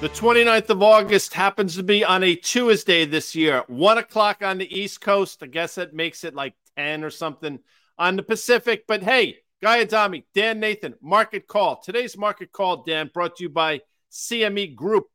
The 0.00 0.08
29th 0.10 0.70
of 0.70 0.80
August 0.80 1.34
happens 1.34 1.74
to 1.74 1.82
be 1.82 2.04
on 2.04 2.22
a 2.22 2.36
Tuesday 2.36 3.04
this 3.04 3.34
year, 3.34 3.64
one 3.66 3.98
o'clock 3.98 4.44
on 4.44 4.58
the 4.58 4.80
East 4.80 5.00
Coast. 5.00 5.42
I 5.42 5.46
guess 5.46 5.74
that 5.74 5.92
makes 5.92 6.22
it 6.22 6.36
like 6.36 6.54
10 6.76 7.02
or 7.02 7.10
something 7.10 7.58
on 7.98 8.14
the 8.14 8.22
Pacific. 8.22 8.84
But 8.86 9.02
hey, 9.02 9.38
Guy 9.60 9.80
Adami, 9.80 10.24
Dan 10.36 10.60
Nathan, 10.60 10.94
Market 11.02 11.48
Call. 11.48 11.80
Today's 11.80 12.16
Market 12.16 12.52
Call, 12.52 12.84
Dan, 12.84 13.10
brought 13.12 13.38
to 13.38 13.42
you 13.42 13.48
by 13.48 13.80
CME 14.12 14.76
Group, 14.76 15.08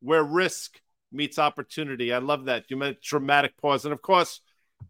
where 0.00 0.24
risk 0.24 0.80
meets 1.12 1.38
opportunity. 1.38 2.12
I 2.12 2.18
love 2.18 2.46
that. 2.46 2.64
You 2.68 2.82
a 2.82 2.94
dramatic 2.94 3.56
pause. 3.56 3.84
And 3.84 3.92
of 3.94 4.02
course, 4.02 4.40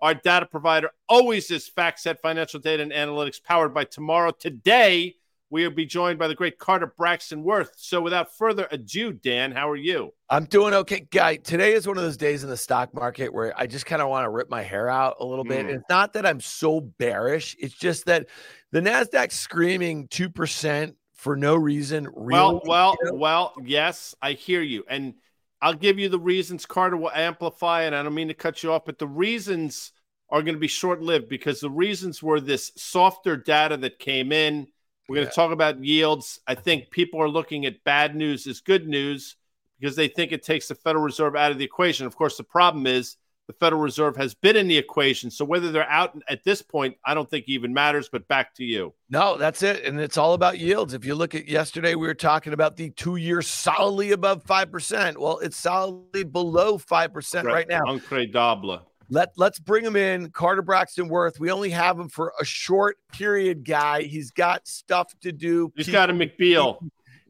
our 0.01 0.15
data 0.15 0.47
provider 0.47 0.89
always 1.07 1.51
is 1.51 1.71
FactSet 1.71 2.21
Financial 2.21 2.61
Data 2.61 2.83
and 2.83 2.93
Analytics, 2.93 3.45
powered 3.45 3.75
by 3.75 3.85
Tomorrow. 3.85 4.31
Today, 4.31 5.17
we 5.51 5.63
will 5.63 5.75
be 5.75 5.87
joined 5.87 6.19
by 6.19 6.29
the 6.29 6.35
great 6.35 6.59
Carter 6.59 6.93
Braxton 6.97 7.43
Worth. 7.43 7.73
So, 7.77 8.01
without 8.01 8.37
further 8.37 8.67
ado, 8.71 9.13
Dan, 9.13 9.53
how 9.53 9.71
are 9.71 9.77
you? 9.77 10.13
I'm 10.29 10.45
doing 10.45 10.75
okay, 10.75 11.07
guy. 11.11 11.37
Today 11.37 11.75
is 11.75 11.87
one 11.87 11.97
of 11.97 12.03
those 12.03 12.17
days 12.17 12.43
in 12.43 12.51
the 12.51 12.57
stock 12.57 12.93
market 12.95 13.33
where 13.33 13.59
I 13.59 13.67
just 13.67 13.87
kind 13.87 14.03
of 14.03 14.09
want 14.09 14.25
to 14.25 14.31
rip 14.31 14.51
my 14.51 14.63
hair 14.63 14.89
out 14.89 15.17
a 15.21 15.25
little 15.25 15.45
bit. 15.45 15.67
Mm. 15.67 15.77
It's 15.77 15.85
not 15.89 16.15
that 16.15 16.27
I'm 16.27 16.41
so 16.41 16.81
bearish; 16.81 17.57
it's 17.59 17.75
just 17.75 18.07
that 18.07 18.27
the 18.73 18.81
Nasdaq 18.81 19.31
screaming 19.31 20.09
two 20.09 20.29
percent 20.29 20.97
for 21.15 21.37
no 21.37 21.55
reason. 21.55 22.09
Really, 22.15 22.33
well, 22.33 22.63
well, 22.65 22.97
you 23.03 23.13
know? 23.13 23.19
well. 23.19 23.55
Yes, 23.65 24.15
I 24.21 24.33
hear 24.33 24.63
you, 24.63 24.85
and 24.89 25.15
I'll 25.63 25.75
give 25.75 25.99
you 25.99 26.09
the 26.09 26.19
reasons. 26.19 26.67
Carter 26.67 26.97
will 26.97 27.13
amplify, 27.13 27.83
and 27.83 27.95
I 27.95 28.03
don't 28.03 28.15
mean 28.15 28.29
to 28.29 28.35
cut 28.35 28.63
you 28.63 28.73
off, 28.73 28.85
but 28.85 28.99
the 28.99 29.07
reasons 29.07 29.93
are 30.29 30.43
going 30.43 30.55
to 30.57 30.61
be 30.61 30.67
short 30.67 31.01
lived 31.01 31.29
because 31.29 31.61
the 31.61 31.71
reasons 31.71 32.21
were 32.21 32.41
this 32.41 32.73
softer 32.77 33.37
data 33.37 33.77
that 33.77 34.01
came 34.01 34.33
in 34.33 34.67
we're 35.09 35.17
going 35.17 35.29
to 35.29 35.33
talk 35.33 35.53
about 35.53 35.83
yields. 35.85 36.41
I 36.47 36.55
think 36.55 36.91
people 36.91 37.21
are 37.23 37.29
looking 37.29 37.67
at 37.67 37.85
bad 37.85 38.17
news 38.17 38.47
as 38.47 38.61
good 38.61 38.89
news 38.89 39.37
because 39.79 39.97
they 39.97 40.09
think 40.09 40.33
it 40.33 40.43
takes 40.43 40.69
the 40.69 40.75
Federal 40.75 41.05
Reserve 41.05 41.37
out 41.37 41.53
of 41.53 41.59
the 41.59 41.65
equation. 41.65 42.07
Of 42.07 42.17
course, 42.17 42.37
the 42.37 42.45
problem 42.45 42.87
is 42.87 43.17
the 43.47 43.53
Federal 43.53 43.81
Reserve 43.81 44.17
has 44.17 44.35
been 44.35 44.57
in 44.57 44.67
the 44.67 44.77
equation. 44.77 45.31
So 45.31 45.45
whether 45.45 45.71
they're 45.71 45.89
out 45.89 46.19
at 46.29 46.43
this 46.43 46.63
point, 46.63 46.97
I 47.05 47.15
don't 47.15 47.31
think 47.31 47.45
even 47.47 47.73
matters. 47.73 48.09
But 48.09 48.27
back 48.27 48.55
to 48.55 48.65
you. 48.65 48.93
No, 49.09 49.37
that's 49.37 49.63
it. 49.63 49.85
And 49.85 50.01
it's 50.01 50.17
all 50.17 50.35
about 50.35 50.59
yields. 50.59 50.95
If 50.95 51.05
you 51.05 51.15
look 51.15 51.35
at 51.37 51.47
yesterday, 51.47 51.95
we 51.95 52.09
were 52.09 52.15
talking 52.15 52.53
about 52.53 52.77
the 52.77 52.91
two 52.91 53.17
year 53.17 53.43
solidly 53.43 54.11
above 54.11 54.45
5%. 54.45 55.17
Well, 55.19 55.39
it's 55.39 55.57
solidly 55.57 56.25
below 56.25 56.79
5% 56.79 57.35
right, 57.35 57.45
right 57.45 57.69
now. 57.69 57.83
Incredible. 57.93 58.83
Let 59.09 59.33
let's 59.37 59.59
bring 59.59 59.85
him 59.85 59.97
in, 59.97 60.31
Carter 60.31 60.63
Braxton 60.63 61.09
Worth. 61.09 61.39
We 61.39 61.51
only 61.51 61.71
have 61.71 61.99
him 61.99 62.09
for 62.09 62.33
a 62.41 62.45
short 62.45 62.99
period, 63.13 63.65
guy. 63.65 64.03
He's 64.03 64.31
got 64.31 64.67
stuff 64.67 65.13
to 65.21 65.33
do. 65.33 65.73
He's 65.77 65.89
got 65.89 66.11
a 66.11 66.13
McBeal. 66.13 66.79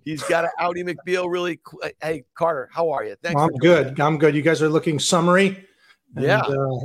He's 0.04 0.22
got 0.22 0.44
an 0.44 0.50
Ally 0.58 0.82
McBeal. 0.82 1.30
Really, 1.30 1.60
hey 2.00 2.24
Carter, 2.34 2.70
how 2.72 2.90
are 2.90 3.04
you? 3.04 3.16
Thanks. 3.22 3.40
I'm 3.40 3.54
good. 3.56 4.00
I'm 4.00 4.18
good. 4.18 4.34
You 4.34 4.42
guys 4.42 4.62
are 4.62 4.68
looking 4.68 4.98
summery. 4.98 5.66
And, 6.14 6.24
yeah, 6.24 6.40
uh, 6.40 6.78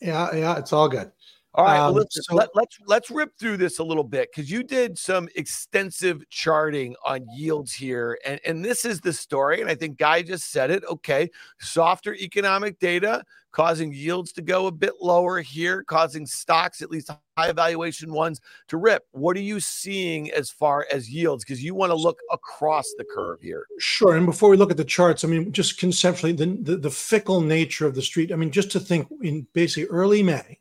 yeah, 0.00 0.34
yeah. 0.34 0.58
It's 0.58 0.72
all 0.72 0.88
good. 0.88 1.10
All 1.58 1.64
right, 1.64 1.80
um, 1.80 1.94
let's, 1.96 2.24
so, 2.24 2.36
let, 2.36 2.50
let's 2.54 2.78
let's 2.86 3.10
rip 3.10 3.36
through 3.36 3.56
this 3.56 3.80
a 3.80 3.82
little 3.82 4.04
bit 4.04 4.30
because 4.30 4.48
you 4.48 4.62
did 4.62 4.96
some 4.96 5.28
extensive 5.34 6.22
charting 6.30 6.94
on 7.04 7.26
yields 7.34 7.74
here, 7.74 8.16
and 8.24 8.38
and 8.46 8.64
this 8.64 8.84
is 8.84 9.00
the 9.00 9.12
story. 9.12 9.60
And 9.60 9.68
I 9.68 9.74
think 9.74 9.98
Guy 9.98 10.22
just 10.22 10.52
said 10.52 10.70
it. 10.70 10.84
Okay, 10.84 11.28
softer 11.58 12.14
economic 12.14 12.78
data 12.78 13.24
causing 13.50 13.92
yields 13.92 14.30
to 14.34 14.40
go 14.40 14.68
a 14.68 14.70
bit 14.70 14.92
lower 15.00 15.40
here, 15.40 15.82
causing 15.82 16.26
stocks, 16.26 16.80
at 16.80 16.92
least 16.92 17.10
high 17.36 17.50
valuation 17.50 18.12
ones, 18.12 18.40
to 18.68 18.76
rip. 18.76 19.02
What 19.10 19.36
are 19.36 19.40
you 19.40 19.58
seeing 19.58 20.30
as 20.30 20.50
far 20.50 20.86
as 20.92 21.10
yields? 21.10 21.44
Because 21.44 21.64
you 21.64 21.74
want 21.74 21.90
to 21.90 21.96
look 21.96 22.20
across 22.30 22.86
the 22.98 23.04
curve 23.12 23.40
here. 23.40 23.66
Sure. 23.80 24.14
And 24.14 24.26
before 24.26 24.48
we 24.48 24.56
look 24.56 24.70
at 24.70 24.76
the 24.76 24.84
charts, 24.84 25.24
I 25.24 25.26
mean, 25.26 25.50
just 25.50 25.80
conceptually, 25.80 26.34
the 26.34 26.56
the, 26.62 26.76
the 26.76 26.90
fickle 26.90 27.40
nature 27.40 27.84
of 27.84 27.96
the 27.96 28.02
street. 28.02 28.30
I 28.30 28.36
mean, 28.36 28.52
just 28.52 28.70
to 28.70 28.78
think 28.78 29.08
in 29.22 29.44
basically 29.54 29.88
early 29.88 30.22
May 30.22 30.60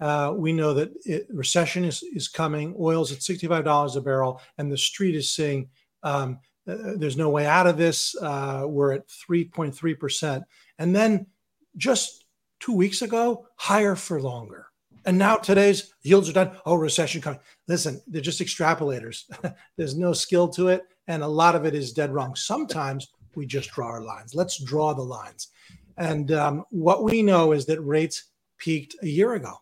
uh, 0.00 0.32
we 0.34 0.52
know 0.52 0.72
that 0.74 0.92
it, 1.04 1.26
recession 1.30 1.84
is, 1.84 2.02
is 2.02 2.28
coming. 2.28 2.74
Oil's 2.78 3.12
at 3.12 3.18
$65 3.18 3.96
a 3.96 4.00
barrel, 4.00 4.40
and 4.58 4.72
the 4.72 4.78
street 4.78 5.14
is 5.14 5.32
saying 5.32 5.68
um, 6.02 6.38
uh, 6.66 6.94
there's 6.96 7.16
no 7.16 7.28
way 7.28 7.46
out 7.46 7.66
of 7.66 7.76
this. 7.76 8.14
Uh, 8.16 8.64
we're 8.66 8.92
at 8.92 9.08
3.3%. 9.08 10.42
And 10.78 10.96
then 10.96 11.26
just 11.76 12.24
two 12.60 12.72
weeks 12.72 13.02
ago, 13.02 13.46
higher 13.56 13.94
for 13.94 14.20
longer. 14.20 14.66
And 15.06 15.16
now 15.16 15.36
today's 15.36 15.94
yields 16.02 16.28
are 16.28 16.34
done. 16.34 16.52
Oh, 16.66 16.74
recession 16.74 17.20
coming. 17.20 17.40
Listen, 17.68 18.00
they're 18.06 18.20
just 18.20 18.40
extrapolators. 18.40 19.24
there's 19.76 19.96
no 19.96 20.12
skill 20.12 20.48
to 20.50 20.68
it. 20.68 20.82
And 21.08 21.22
a 21.22 21.28
lot 21.28 21.54
of 21.54 21.64
it 21.64 21.74
is 21.74 21.92
dead 21.92 22.12
wrong. 22.12 22.34
Sometimes 22.34 23.08
we 23.34 23.46
just 23.46 23.70
draw 23.70 23.88
our 23.88 24.02
lines. 24.02 24.34
Let's 24.34 24.62
draw 24.62 24.92
the 24.92 25.02
lines. 25.02 25.48
And 25.96 26.32
um, 26.32 26.64
what 26.70 27.02
we 27.02 27.22
know 27.22 27.52
is 27.52 27.66
that 27.66 27.80
rates 27.80 28.24
peaked 28.58 28.94
a 29.02 29.06
year 29.06 29.34
ago 29.34 29.54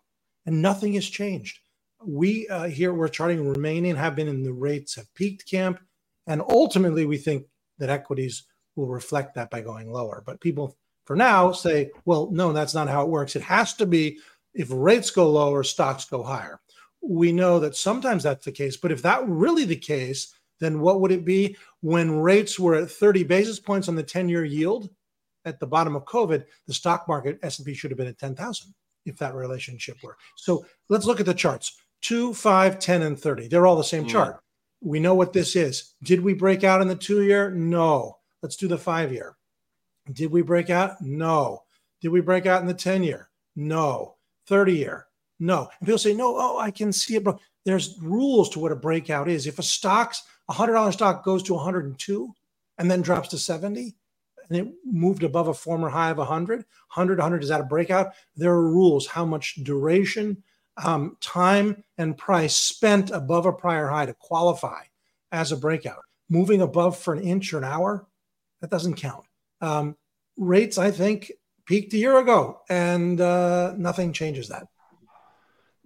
and 0.48 0.62
nothing 0.62 0.94
has 0.94 1.06
changed. 1.06 1.60
We 2.02 2.48
uh, 2.48 2.68
here 2.68 2.94
we're 2.94 3.08
charting 3.08 3.46
remaining 3.46 3.94
have 3.96 4.16
been 4.16 4.28
in 4.28 4.42
the 4.42 4.52
rates 4.52 4.94
have 4.94 5.12
peaked 5.14 5.46
camp, 5.46 5.78
and 6.26 6.40
ultimately 6.48 7.04
we 7.04 7.18
think 7.18 7.44
that 7.76 7.90
equities 7.90 8.44
will 8.74 8.86
reflect 8.86 9.34
that 9.34 9.50
by 9.50 9.60
going 9.60 9.92
lower. 9.92 10.22
But 10.24 10.40
people 10.40 10.78
for 11.04 11.16
now 11.16 11.52
say, 11.52 11.90
well, 12.06 12.30
no, 12.30 12.54
that's 12.54 12.72
not 12.72 12.88
how 12.88 13.02
it 13.02 13.10
works. 13.10 13.36
It 13.36 13.42
has 13.42 13.74
to 13.74 13.84
be 13.84 14.20
if 14.54 14.68
rates 14.70 15.10
go 15.10 15.30
lower, 15.30 15.62
stocks 15.62 16.06
go 16.06 16.22
higher. 16.22 16.60
We 17.02 17.30
know 17.30 17.60
that 17.60 17.76
sometimes 17.76 18.22
that's 18.22 18.46
the 18.46 18.52
case, 18.52 18.78
but 18.78 18.90
if 18.90 19.02
that 19.02 19.28
were 19.28 19.34
really 19.34 19.66
the 19.66 19.76
case, 19.76 20.34
then 20.60 20.80
what 20.80 21.02
would 21.02 21.12
it 21.12 21.26
be 21.26 21.58
when 21.82 22.20
rates 22.20 22.58
were 22.58 22.74
at 22.74 22.90
30 22.90 23.22
basis 23.24 23.60
points 23.60 23.86
on 23.86 23.96
the 23.96 24.02
10-year 24.02 24.46
yield 24.46 24.88
at 25.44 25.60
the 25.60 25.66
bottom 25.66 25.94
of 25.94 26.06
COVID? 26.06 26.42
The 26.66 26.74
stock 26.74 27.06
market 27.06 27.38
S&P 27.42 27.74
should 27.74 27.90
have 27.90 27.98
been 27.98 28.06
at 28.06 28.18
10,000 28.18 28.74
if 29.04 29.18
that 29.18 29.34
relationship 29.34 29.96
were. 30.02 30.16
So 30.36 30.64
let's 30.88 31.06
look 31.06 31.20
at 31.20 31.26
the 31.26 31.34
charts 31.34 31.80
2, 32.02 32.34
5, 32.34 32.78
10, 32.78 33.02
and 33.02 33.18
30. 33.18 33.48
They're 33.48 33.66
all 33.66 33.76
the 33.76 33.84
same 33.84 34.04
mm. 34.04 34.10
chart. 34.10 34.40
We 34.80 35.00
know 35.00 35.14
what 35.14 35.32
this 35.32 35.56
is. 35.56 35.94
Did 36.02 36.20
we 36.20 36.34
break 36.34 36.62
out 36.62 36.80
in 36.80 36.88
the 36.88 36.94
two 36.94 37.22
year? 37.22 37.50
No. 37.50 38.18
Let's 38.42 38.56
do 38.56 38.68
the 38.68 38.78
five 38.78 39.12
year. 39.12 39.36
Did 40.12 40.30
we 40.30 40.42
break 40.42 40.70
out? 40.70 41.00
No. 41.02 41.64
Did 42.00 42.10
we 42.10 42.20
break 42.20 42.46
out 42.46 42.60
in 42.60 42.68
the 42.68 42.74
10 42.74 43.02
year? 43.02 43.28
No. 43.56 44.14
30 44.46 44.74
year? 44.74 45.06
No. 45.40 45.68
And 45.80 45.86
people 45.86 45.98
say, 45.98 46.14
no, 46.14 46.36
oh, 46.36 46.58
I 46.58 46.70
can 46.70 46.92
see 46.92 47.16
it. 47.16 47.24
But 47.24 47.40
there's 47.64 47.98
rules 48.00 48.48
to 48.50 48.60
what 48.60 48.72
a 48.72 48.76
breakout 48.76 49.28
is. 49.28 49.46
If 49.46 49.58
a 49.58 49.62
stock's 49.62 50.22
a 50.48 50.54
$100 50.54 50.92
stock 50.92 51.24
goes 51.24 51.42
to 51.44 51.54
102 51.54 52.32
and 52.78 52.90
then 52.90 53.02
drops 53.02 53.28
to 53.30 53.38
70, 53.38 53.94
and 54.48 54.58
it 54.58 54.74
moved 54.84 55.22
above 55.22 55.48
a 55.48 55.54
former 55.54 55.88
high 55.88 56.10
of 56.10 56.18
100. 56.18 56.58
100, 56.58 57.18
100 57.18 57.42
is 57.42 57.48
that 57.48 57.60
a 57.60 57.64
breakout? 57.64 58.12
There 58.36 58.52
are 58.52 58.70
rules 58.70 59.06
how 59.06 59.24
much 59.24 59.62
duration, 59.62 60.42
um, 60.82 61.16
time, 61.20 61.84
and 61.96 62.16
price 62.16 62.56
spent 62.56 63.10
above 63.10 63.46
a 63.46 63.52
prior 63.52 63.88
high 63.88 64.06
to 64.06 64.14
qualify 64.14 64.82
as 65.32 65.52
a 65.52 65.56
breakout. 65.56 66.02
Moving 66.28 66.62
above 66.62 66.98
for 66.98 67.14
an 67.14 67.22
inch 67.22 67.52
or 67.52 67.58
an 67.58 67.64
hour, 67.64 68.06
that 68.60 68.70
doesn't 68.70 68.94
count. 68.94 69.24
Um, 69.60 69.96
rates, 70.36 70.78
I 70.78 70.90
think, 70.90 71.32
peaked 71.66 71.92
a 71.92 71.98
year 71.98 72.18
ago, 72.18 72.60
and 72.68 73.20
uh, 73.20 73.74
nothing 73.76 74.12
changes 74.12 74.48
that 74.48 74.66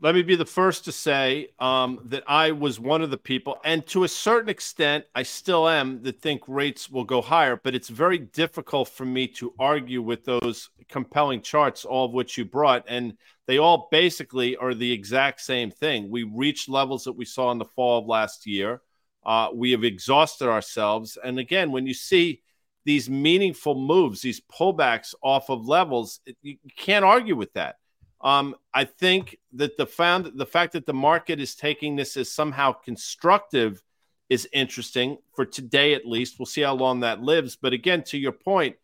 let 0.03 0.17
me 0.17 0.23
be 0.23 0.35
the 0.35 0.45
first 0.45 0.85
to 0.87 0.93
say 0.93 1.51
um, 1.61 2.01
that 2.07 2.25
I 2.27 2.51
was 2.51 2.81
one 2.81 3.03
of 3.03 3.11
the 3.11 3.17
people, 3.17 3.59
and 3.65 3.87
to 3.87 4.03
a 4.03 4.09
certain 4.09 4.49
extent, 4.49 5.05
I 5.15 5.23
still 5.23 5.69
am, 5.69 6.03
that 6.03 6.21
think 6.21 6.43
rates 6.49 6.91
will 6.91 7.05
go 7.05 7.23
higher. 7.23 7.55
But 7.63 7.77
it's 7.77 7.89
very 7.89 8.19
difficult 8.19 8.89
for 8.89 9.05
me 9.05 9.29
to 9.29 9.55
argue 9.61 10.03
with 10.03 10.25
those 10.25 10.71
compelling 10.89 11.41
charts, 11.41 11.85
all 11.85 12.07
of 12.07 12.13
which 12.13 12.37
you 12.37 12.45
brought. 12.45 12.85
And 12.89 13.17
they 13.47 13.59
all 13.59 13.89
basically 13.93 14.57
are 14.57 14.75
the 14.75 14.91
exact 14.91 15.41
same 15.41 15.71
thing. 15.71 16.11
We 16.11 16.25
reached 16.25 16.69
levels 16.69 17.05
that 17.05 17.13
we 17.13 17.25
saw 17.25 17.53
in 17.53 17.59
the 17.59 17.65
fall 17.65 18.01
of 18.01 18.07
last 18.07 18.45
year. 18.45 18.83
Uh, 19.25 19.51
we 19.55 19.71
have 19.71 19.85
exhausted 19.85 20.49
ourselves. 20.49 21.17
And 21.23 21.39
again, 21.39 21.71
when 21.71 21.87
you 21.87 21.95
see 21.95 22.43
these 22.85 23.09
meaningful 23.09 23.77
moves, 23.77 24.21
these 24.21 24.41
pullbacks 24.41 25.15
off 25.23 25.49
of 25.49 25.69
levels. 25.69 26.19
You 26.43 26.57
can't 26.77 27.05
argue 27.05 27.37
with 27.37 27.53
that. 27.53 27.77
Um, 28.23 28.55
I 28.73 28.85
think 28.85 29.39
that 29.55 29.77
the 29.77 29.87
found 29.87 30.33
the 30.37 30.47
fact 30.47 30.73
that 30.75 30.87
the 30.87 30.95
market 30.95 31.41
is 31.41 31.55
taking 31.55 31.97
this 31.97 32.17
as 32.17 32.31
somehow 32.31 32.73
constructive 32.73 33.83
is 34.29 34.49
interesting 34.53 35.19
for 35.35 35.45
today 35.45 35.95
at 35.95 36.07
least. 36.07 36.39
We'll 36.39 36.47
see 36.47 36.63
how 36.63 36.75
long 36.75 37.01
that 37.01 37.21
lives. 37.21 37.57
But 37.57 37.73
again, 37.73 38.03
to 38.05 38.19
your 38.19 38.33
point, 38.33 38.77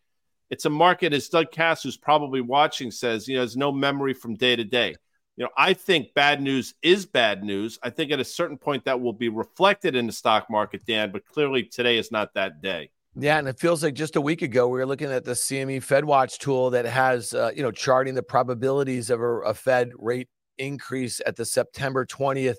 it's 0.49 0.65
a 0.65 0.69
market 0.69 1.13
as 1.13 1.29
Doug 1.29 1.51
Kass, 1.51 1.83
who's 1.83 1.97
probably 1.97 2.41
watching, 2.41 2.91
says, 2.91 3.27
you 3.27 3.35
know, 3.35 3.41
there's 3.41 3.57
no 3.57 3.71
memory 3.71 4.13
from 4.13 4.35
day 4.35 4.55
to 4.55 4.63
day. 4.63 4.95
You 5.37 5.45
know, 5.45 5.51
I 5.55 5.73
think 5.73 6.13
bad 6.13 6.41
news 6.41 6.73
is 6.81 7.05
bad 7.05 7.43
news. 7.43 7.79
I 7.81 7.91
think 7.91 8.11
at 8.11 8.19
a 8.19 8.25
certain 8.25 8.57
point 8.57 8.85
that 8.85 8.99
will 8.99 9.13
be 9.13 9.29
reflected 9.29 9.95
in 9.95 10.05
the 10.05 10.11
stock 10.11 10.49
market, 10.49 10.85
Dan, 10.85 11.11
but 11.11 11.25
clearly 11.25 11.63
today 11.63 11.97
is 11.97 12.11
not 12.11 12.33
that 12.33 12.61
day. 12.61 12.89
Yeah, 13.21 13.37
and 13.37 13.49
it 13.49 13.59
feels 13.59 13.83
like 13.83 13.95
just 13.95 14.15
a 14.15 14.21
week 14.21 14.41
ago 14.41 14.69
we 14.69 14.79
were 14.79 14.85
looking 14.85 15.11
at 15.11 15.25
the 15.25 15.31
CME 15.31 15.79
FedWatch 15.83 16.37
tool 16.37 16.69
that 16.69 16.85
has, 16.85 17.33
uh, 17.33 17.51
you 17.53 17.61
know, 17.61 17.71
charting 17.71 18.15
the 18.15 18.23
probabilities 18.23 19.09
of 19.09 19.19
a, 19.19 19.39
a 19.41 19.53
Fed 19.53 19.91
rate 19.97 20.29
increase 20.59 21.21
at 21.25 21.35
the 21.35 21.45
September 21.45 22.05
20th 22.05 22.57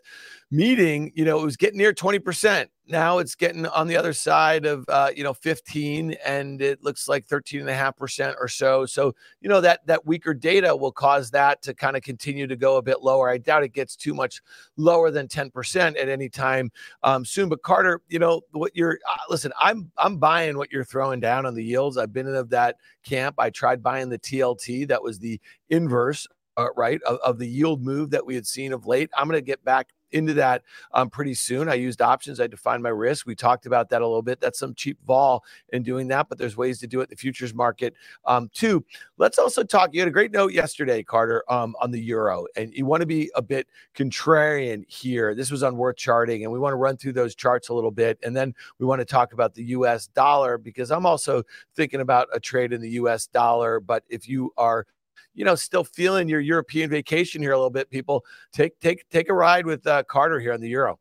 meeting, 0.50 1.12
you 1.14 1.24
know, 1.24 1.38
it 1.40 1.44
was 1.44 1.56
getting 1.56 1.78
near 1.78 1.92
20%. 1.92 2.66
Now 2.88 3.18
it's 3.18 3.36
getting 3.36 3.66
on 3.66 3.86
the 3.86 3.96
other 3.96 4.12
side 4.12 4.66
of, 4.66 4.84
uh, 4.88 5.10
you 5.14 5.22
know, 5.22 5.32
15 5.32 6.16
and 6.24 6.60
it 6.60 6.82
looks 6.82 7.06
like 7.06 7.24
13 7.26 7.60
and 7.60 7.70
a 7.70 7.74
half 7.74 7.96
percent 7.96 8.36
or 8.40 8.48
so. 8.48 8.84
So, 8.84 9.14
you 9.40 9.48
know, 9.48 9.60
that, 9.60 9.86
that 9.86 10.04
weaker 10.04 10.34
data 10.34 10.74
will 10.74 10.90
cause 10.90 11.30
that 11.30 11.62
to 11.62 11.74
kind 11.74 11.96
of 11.96 12.02
continue 12.02 12.48
to 12.48 12.56
go 12.56 12.78
a 12.78 12.82
bit 12.82 13.00
lower. 13.00 13.30
I 13.30 13.38
doubt 13.38 13.62
it 13.62 13.74
gets 13.74 13.94
too 13.94 14.12
much 14.12 14.40
lower 14.76 15.12
than 15.12 15.28
10% 15.28 16.00
at 16.00 16.08
any 16.08 16.28
time 16.28 16.72
um, 17.04 17.24
soon. 17.24 17.48
But 17.48 17.62
Carter, 17.62 18.00
you 18.08 18.18
know, 18.18 18.40
what 18.50 18.74
you're, 18.74 18.98
uh, 19.08 19.18
listen, 19.28 19.52
I'm, 19.60 19.92
I'm 19.96 20.16
buying 20.16 20.58
what 20.58 20.72
you're 20.72 20.84
throwing 20.84 21.20
down 21.20 21.46
on 21.46 21.54
the 21.54 21.64
yields. 21.64 21.96
I've 21.96 22.12
been 22.12 22.26
in 22.26 22.34
of 22.34 22.50
that 22.50 22.76
camp. 23.04 23.36
I 23.38 23.50
tried 23.50 23.84
buying 23.84 24.08
the 24.08 24.18
TLT. 24.18 24.88
That 24.88 25.02
was 25.02 25.20
the 25.20 25.40
inverse 25.68 26.26
uh, 26.60 26.68
right, 26.76 27.02
of, 27.02 27.18
of, 27.18 27.38
the 27.38 27.46
yield 27.46 27.82
move 27.82 28.10
that 28.10 28.24
we 28.24 28.34
had 28.34 28.46
seen 28.46 28.72
of 28.72 28.86
late. 28.86 29.10
I'm 29.16 29.26
going 29.26 29.38
to 29.38 29.44
get 29.44 29.64
back 29.64 29.88
into 30.12 30.34
that 30.34 30.62
um, 30.92 31.10
pretty 31.10 31.34
soon. 31.34 31.68
I 31.68 31.74
used 31.74 32.02
options. 32.02 32.40
I 32.40 32.46
defined 32.46 32.82
my 32.82 32.90
risk. 32.90 33.26
We 33.26 33.34
talked 33.34 33.66
about 33.66 33.88
that 33.90 34.02
a 34.02 34.06
little 34.06 34.22
bit. 34.22 34.40
That's 34.40 34.58
some 34.58 34.74
cheap 34.74 34.98
vol 35.06 35.44
in 35.72 35.82
doing 35.82 36.08
that, 36.08 36.28
but 36.28 36.38
there's 36.38 36.56
ways 36.56 36.78
to 36.80 36.86
do 36.86 37.00
it 37.00 37.08
the 37.08 37.16
futures 37.16 37.54
market 37.54 37.94
um, 38.24 38.50
too. 38.52 38.84
Let's 39.18 39.38
also 39.38 39.62
talk. 39.62 39.90
You 39.92 40.00
had 40.00 40.08
a 40.08 40.12
great 40.12 40.32
note 40.32 40.52
yesterday, 40.52 41.02
Carter, 41.02 41.44
um, 41.48 41.76
on 41.80 41.90
the 41.90 42.00
euro, 42.00 42.46
and 42.56 42.72
you 42.74 42.86
want 42.86 43.00
to 43.00 43.06
be 43.06 43.30
a 43.34 43.42
bit 43.42 43.68
contrarian 43.94 44.84
here. 44.88 45.34
This 45.34 45.50
was 45.50 45.62
on 45.62 45.76
worth 45.76 45.96
charting, 45.96 46.44
and 46.44 46.52
we 46.52 46.58
want 46.58 46.72
to 46.72 46.76
run 46.76 46.96
through 46.96 47.12
those 47.12 47.34
charts 47.34 47.68
a 47.68 47.74
little 47.74 47.90
bit, 47.90 48.18
and 48.22 48.36
then 48.36 48.54
we 48.78 48.86
want 48.86 49.00
to 49.00 49.04
talk 49.04 49.32
about 49.32 49.54
the 49.54 49.64
U.S. 49.64 50.08
dollar 50.08 50.58
because 50.58 50.90
I'm 50.90 51.06
also 51.06 51.42
thinking 51.74 52.00
about 52.00 52.28
a 52.32 52.40
trade 52.40 52.72
in 52.72 52.80
the 52.80 52.90
U.S. 52.90 53.26
dollar. 53.26 53.80
But 53.80 54.04
if 54.08 54.28
you 54.28 54.52
are 54.56 54.86
you 55.34 55.44
know, 55.44 55.54
still 55.54 55.84
feeling 55.84 56.28
your 56.28 56.40
European 56.40 56.90
vacation 56.90 57.42
here 57.42 57.52
a 57.52 57.56
little 57.56 57.70
bit, 57.70 57.90
people 57.90 58.24
take 58.52 58.78
take 58.80 59.08
take 59.08 59.28
a 59.28 59.34
ride 59.34 59.66
with 59.66 59.86
uh, 59.86 60.02
Carter 60.04 60.40
here 60.40 60.52
on 60.52 60.60
the 60.60 60.68
Euro. 60.68 60.98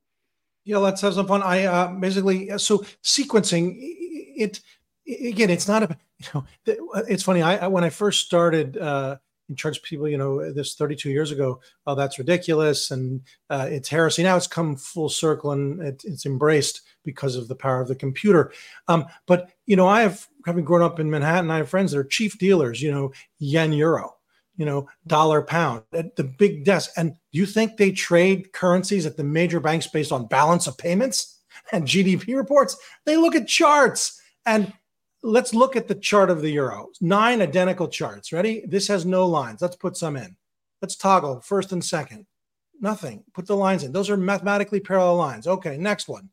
Yeah, 0.63 0.77
let's 0.77 1.01
have 1.01 1.13
some 1.13 1.27
fun. 1.27 1.41
I 1.43 1.65
uh, 1.65 1.87
basically 1.93 2.51
uh, 2.51 2.57
so 2.57 2.79
sequencing 3.03 3.75
it 3.79 4.61
again. 5.07 5.49
It's 5.49 5.67
not 5.67 5.83
a 5.83 5.97
you 6.19 6.27
know. 6.33 6.45
It's 7.07 7.23
funny. 7.23 7.41
I, 7.41 7.67
when 7.67 7.83
I 7.83 7.89
first 7.89 8.25
started. 8.25 8.77
Uh, 8.77 9.17
in 9.49 9.55
charge 9.55 9.81
people, 9.81 10.07
you 10.07 10.15
know, 10.15 10.53
this 10.53 10.75
32 10.75 11.09
years 11.09 11.31
ago, 11.31 11.59
oh, 11.87 11.95
that's 11.95 12.19
ridiculous 12.19 12.91
and 12.91 13.19
uh, 13.49 13.67
it's 13.67 13.89
heresy. 13.89 14.21
Now 14.21 14.37
it's 14.37 14.45
come 14.45 14.75
full 14.75 15.09
circle 15.09 15.53
and 15.53 15.81
it, 15.81 16.03
it's 16.05 16.27
embraced 16.27 16.83
because 17.03 17.35
of 17.35 17.47
the 17.47 17.55
power 17.55 17.81
of 17.81 17.87
the 17.87 17.95
computer. 17.95 18.51
Um, 18.87 19.07
but 19.25 19.49
you 19.65 19.75
know, 19.75 19.87
I 19.87 20.01
have 20.01 20.27
having 20.45 20.63
grown 20.63 20.83
up 20.83 20.99
in 20.99 21.09
Manhattan, 21.09 21.49
I 21.49 21.57
have 21.57 21.69
friends 21.69 21.91
that 21.91 21.97
are 21.97 22.03
chief 22.03 22.37
dealers. 22.37 22.79
You 22.79 22.91
know, 22.91 23.11
yen 23.39 23.73
euro 23.73 24.18
you 24.59 24.65
know, 24.65 24.89
dollar 25.07 25.41
pound 25.41 25.83
at 25.93 26.17
the 26.17 26.23
big 26.25 26.65
desk. 26.65 26.91
And 26.97 27.13
do 27.13 27.39
you 27.39 27.45
think 27.45 27.77
they 27.77 27.93
trade 27.93 28.51
currencies 28.51 29.05
at 29.05 29.15
the 29.15 29.23
major 29.23 29.61
banks 29.61 29.87
based 29.87 30.11
on 30.11 30.27
balance 30.27 30.67
of 30.67 30.77
payments 30.77 31.39
and 31.71 31.85
GDP 31.85 32.35
reports? 32.35 32.77
They 33.05 33.15
look 33.15 33.35
at 33.35 33.47
charts. 33.47 34.21
And 34.45 34.73
let's 35.23 35.53
look 35.53 35.77
at 35.77 35.87
the 35.87 35.95
chart 35.95 36.29
of 36.29 36.41
the 36.41 36.51
euro. 36.51 36.89
Nine 36.99 37.41
identical 37.41 37.87
charts. 37.87 38.33
Ready? 38.33 38.65
This 38.67 38.89
has 38.89 39.05
no 39.05 39.25
lines. 39.25 39.61
Let's 39.61 39.77
put 39.77 39.95
some 39.95 40.17
in. 40.17 40.35
Let's 40.81 40.97
toggle 40.97 41.39
first 41.39 41.71
and 41.71 41.83
second. 41.83 42.25
Nothing. 42.81 43.23
Put 43.33 43.47
the 43.47 43.55
lines 43.55 43.85
in. 43.85 43.93
Those 43.93 44.09
are 44.09 44.17
mathematically 44.17 44.81
parallel 44.81 45.15
lines. 45.15 45.47
Okay, 45.47 45.77
next 45.77 46.09
one. 46.09 46.29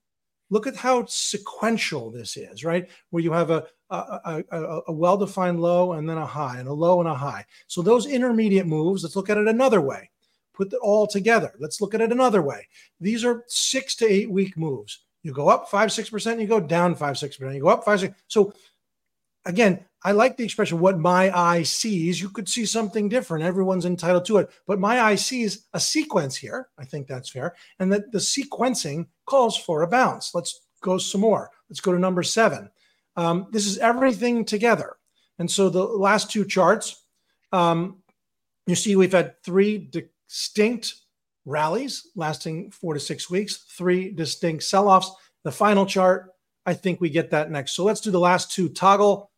Look 0.51 0.67
at 0.67 0.77
how 0.77 1.07
sequential 1.07 2.11
this 2.11 2.37
is, 2.37 2.65
right? 2.65 2.89
Where 3.11 3.23
you 3.23 3.33
have 3.33 3.51
a, 3.51 3.67
a, 3.91 4.45
a, 4.51 4.81
a 4.89 4.93
well 4.93 5.17
defined 5.17 5.61
low 5.61 5.93
and 5.93 6.09
then 6.09 6.19
a 6.19 6.27
high, 6.27 6.59
and 6.59 6.69
a 6.69 6.73
low 6.73 7.01
and 7.01 7.09
a 7.09 7.15
high. 7.15 7.45
So 7.67 7.83
those 7.83 8.07
intermediate 8.07 8.67
moves, 8.67 9.03
let's 9.03 9.17
look 9.17 9.31
at 9.31 9.39
it 9.39 9.49
another 9.49 9.81
way. 9.81 10.11
Put 10.53 10.73
it 10.73 10.79
all 10.83 11.07
together. 11.07 11.53
Let's 11.59 11.81
look 11.81 11.95
at 11.95 12.01
it 12.01 12.13
another 12.13 12.43
way. 12.43 12.67
These 13.01 13.25
are 13.25 13.45
six 13.47 13.95
to 13.97 14.07
eight 14.07 14.31
week 14.31 14.57
moves. 14.57 15.01
You 15.23 15.33
go 15.33 15.49
up 15.49 15.69
five, 15.69 15.91
6%, 15.91 16.41
you 16.41 16.47
go 16.47 16.61
down 16.61 16.95
five, 16.95 17.17
6%, 17.17 17.55
you 17.55 17.61
go 17.61 17.69
up 17.69 17.85
five, 17.85 17.99
six. 17.99 18.15
So 18.29 18.53
again, 19.45 19.85
I 20.05 20.13
like 20.13 20.37
the 20.37 20.45
expression 20.45 20.79
what 20.79 20.99
my 20.99 21.37
eye 21.37 21.65
sees. 21.65 22.21
You 22.21 22.29
could 22.29 22.49
see 22.49 22.65
something 22.65 23.09
different. 23.09 23.45
Everyone's 23.45 23.87
entitled 23.87 24.25
to 24.27 24.39
it. 24.39 24.51
But 24.67 24.79
my 24.79 25.01
eye 25.01 25.17
sees 25.17 25.67
a 25.75 25.81
sequence 25.81 26.37
here. 26.37 26.69
I 26.79 26.85
think 26.85 27.09
that's 27.09 27.29
fair. 27.29 27.57
And 27.81 27.93
that 27.93 28.13
the 28.13 28.19
sequencing 28.19 29.09
calls 29.25 29.57
for 29.57 29.83
a 29.83 29.89
bounce. 29.89 30.33
Let's 30.33 30.61
go 30.81 30.97
some 30.97 31.23
more. 31.23 31.51
Let's 31.69 31.81
go 31.81 31.93
to 31.93 31.99
number 31.99 32.23
seven. 32.23 32.71
Um, 33.17 33.47
this 33.51 33.67
is 33.67 33.79
everything 33.79 34.45
together. 34.45 34.97
And 35.39 35.51
so 35.51 35.69
the 35.69 35.83
last 35.83 36.31
two 36.31 36.45
charts, 36.45 37.03
um, 37.53 37.99
you 38.67 38.75
see 38.75 38.97
we've 38.97 39.13
had 39.13 39.43
three 39.43 39.79
distinct 39.79 40.95
rallies 41.45 42.09
lasting 42.17 42.71
four 42.73 42.95
to 42.95 43.01
six 43.01 43.31
weeks, 43.31 43.65
three 43.71 44.11
distinct 44.11 44.65
sell 44.65 44.89
offs. 44.89 45.11
The 45.45 45.53
final 45.53 45.87
chart, 45.87 46.33
I 46.65 46.75
think 46.75 47.01
we 47.01 47.11
get 47.11 47.31
that 47.31 47.51
next. 47.51 47.73
So 47.73 47.85
let's 47.85 48.01
do 48.01 48.11
the 48.11 48.21
last 48.21 48.51
two 48.51 48.69
toggle 48.69 49.31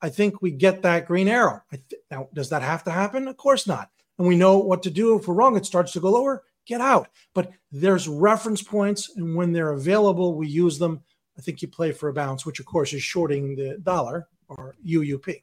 I 0.00 0.08
think 0.08 0.40
we 0.40 0.50
get 0.50 0.82
that 0.82 1.06
green 1.06 1.28
arrow. 1.28 1.62
Th- 1.70 1.82
now, 2.10 2.28
does 2.32 2.50
that 2.50 2.62
have 2.62 2.84
to 2.84 2.90
happen? 2.90 3.28
Of 3.28 3.36
course 3.36 3.66
not. 3.66 3.90
And 4.18 4.26
we 4.26 4.36
know 4.36 4.58
what 4.58 4.82
to 4.84 4.90
do 4.90 5.16
if 5.16 5.26
we're 5.26 5.34
wrong. 5.34 5.56
It 5.56 5.66
starts 5.66 5.92
to 5.92 6.00
go 6.00 6.10
lower, 6.10 6.44
get 6.66 6.80
out. 6.80 7.08
But 7.34 7.52
there's 7.72 8.08
reference 8.08 8.62
points, 8.62 9.16
and 9.16 9.34
when 9.34 9.52
they're 9.52 9.72
available, 9.72 10.34
we 10.34 10.48
use 10.48 10.78
them. 10.78 11.02
I 11.38 11.42
think 11.42 11.62
you 11.62 11.68
play 11.68 11.92
for 11.92 12.08
a 12.08 12.12
bounce, 12.12 12.44
which 12.44 12.58
of 12.58 12.66
course 12.66 12.92
is 12.92 13.02
shorting 13.02 13.54
the 13.54 13.78
dollar 13.78 14.28
or 14.48 14.74
UUP. 14.84 15.42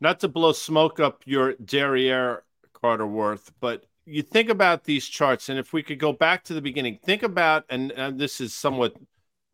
Not 0.00 0.20
to 0.20 0.28
blow 0.28 0.52
smoke 0.52 1.00
up 1.00 1.22
your 1.24 1.54
derriere, 1.54 2.42
Carter 2.74 3.06
Worth, 3.06 3.52
but 3.60 3.86
you 4.04 4.22
think 4.22 4.50
about 4.50 4.84
these 4.84 5.06
charts, 5.06 5.48
and 5.48 5.58
if 5.58 5.72
we 5.72 5.82
could 5.82 5.98
go 5.98 6.12
back 6.12 6.44
to 6.44 6.54
the 6.54 6.60
beginning, 6.60 6.98
think 7.04 7.22
about, 7.22 7.64
and, 7.70 7.92
and 7.92 8.18
this 8.18 8.40
is 8.40 8.52
somewhat 8.52 8.94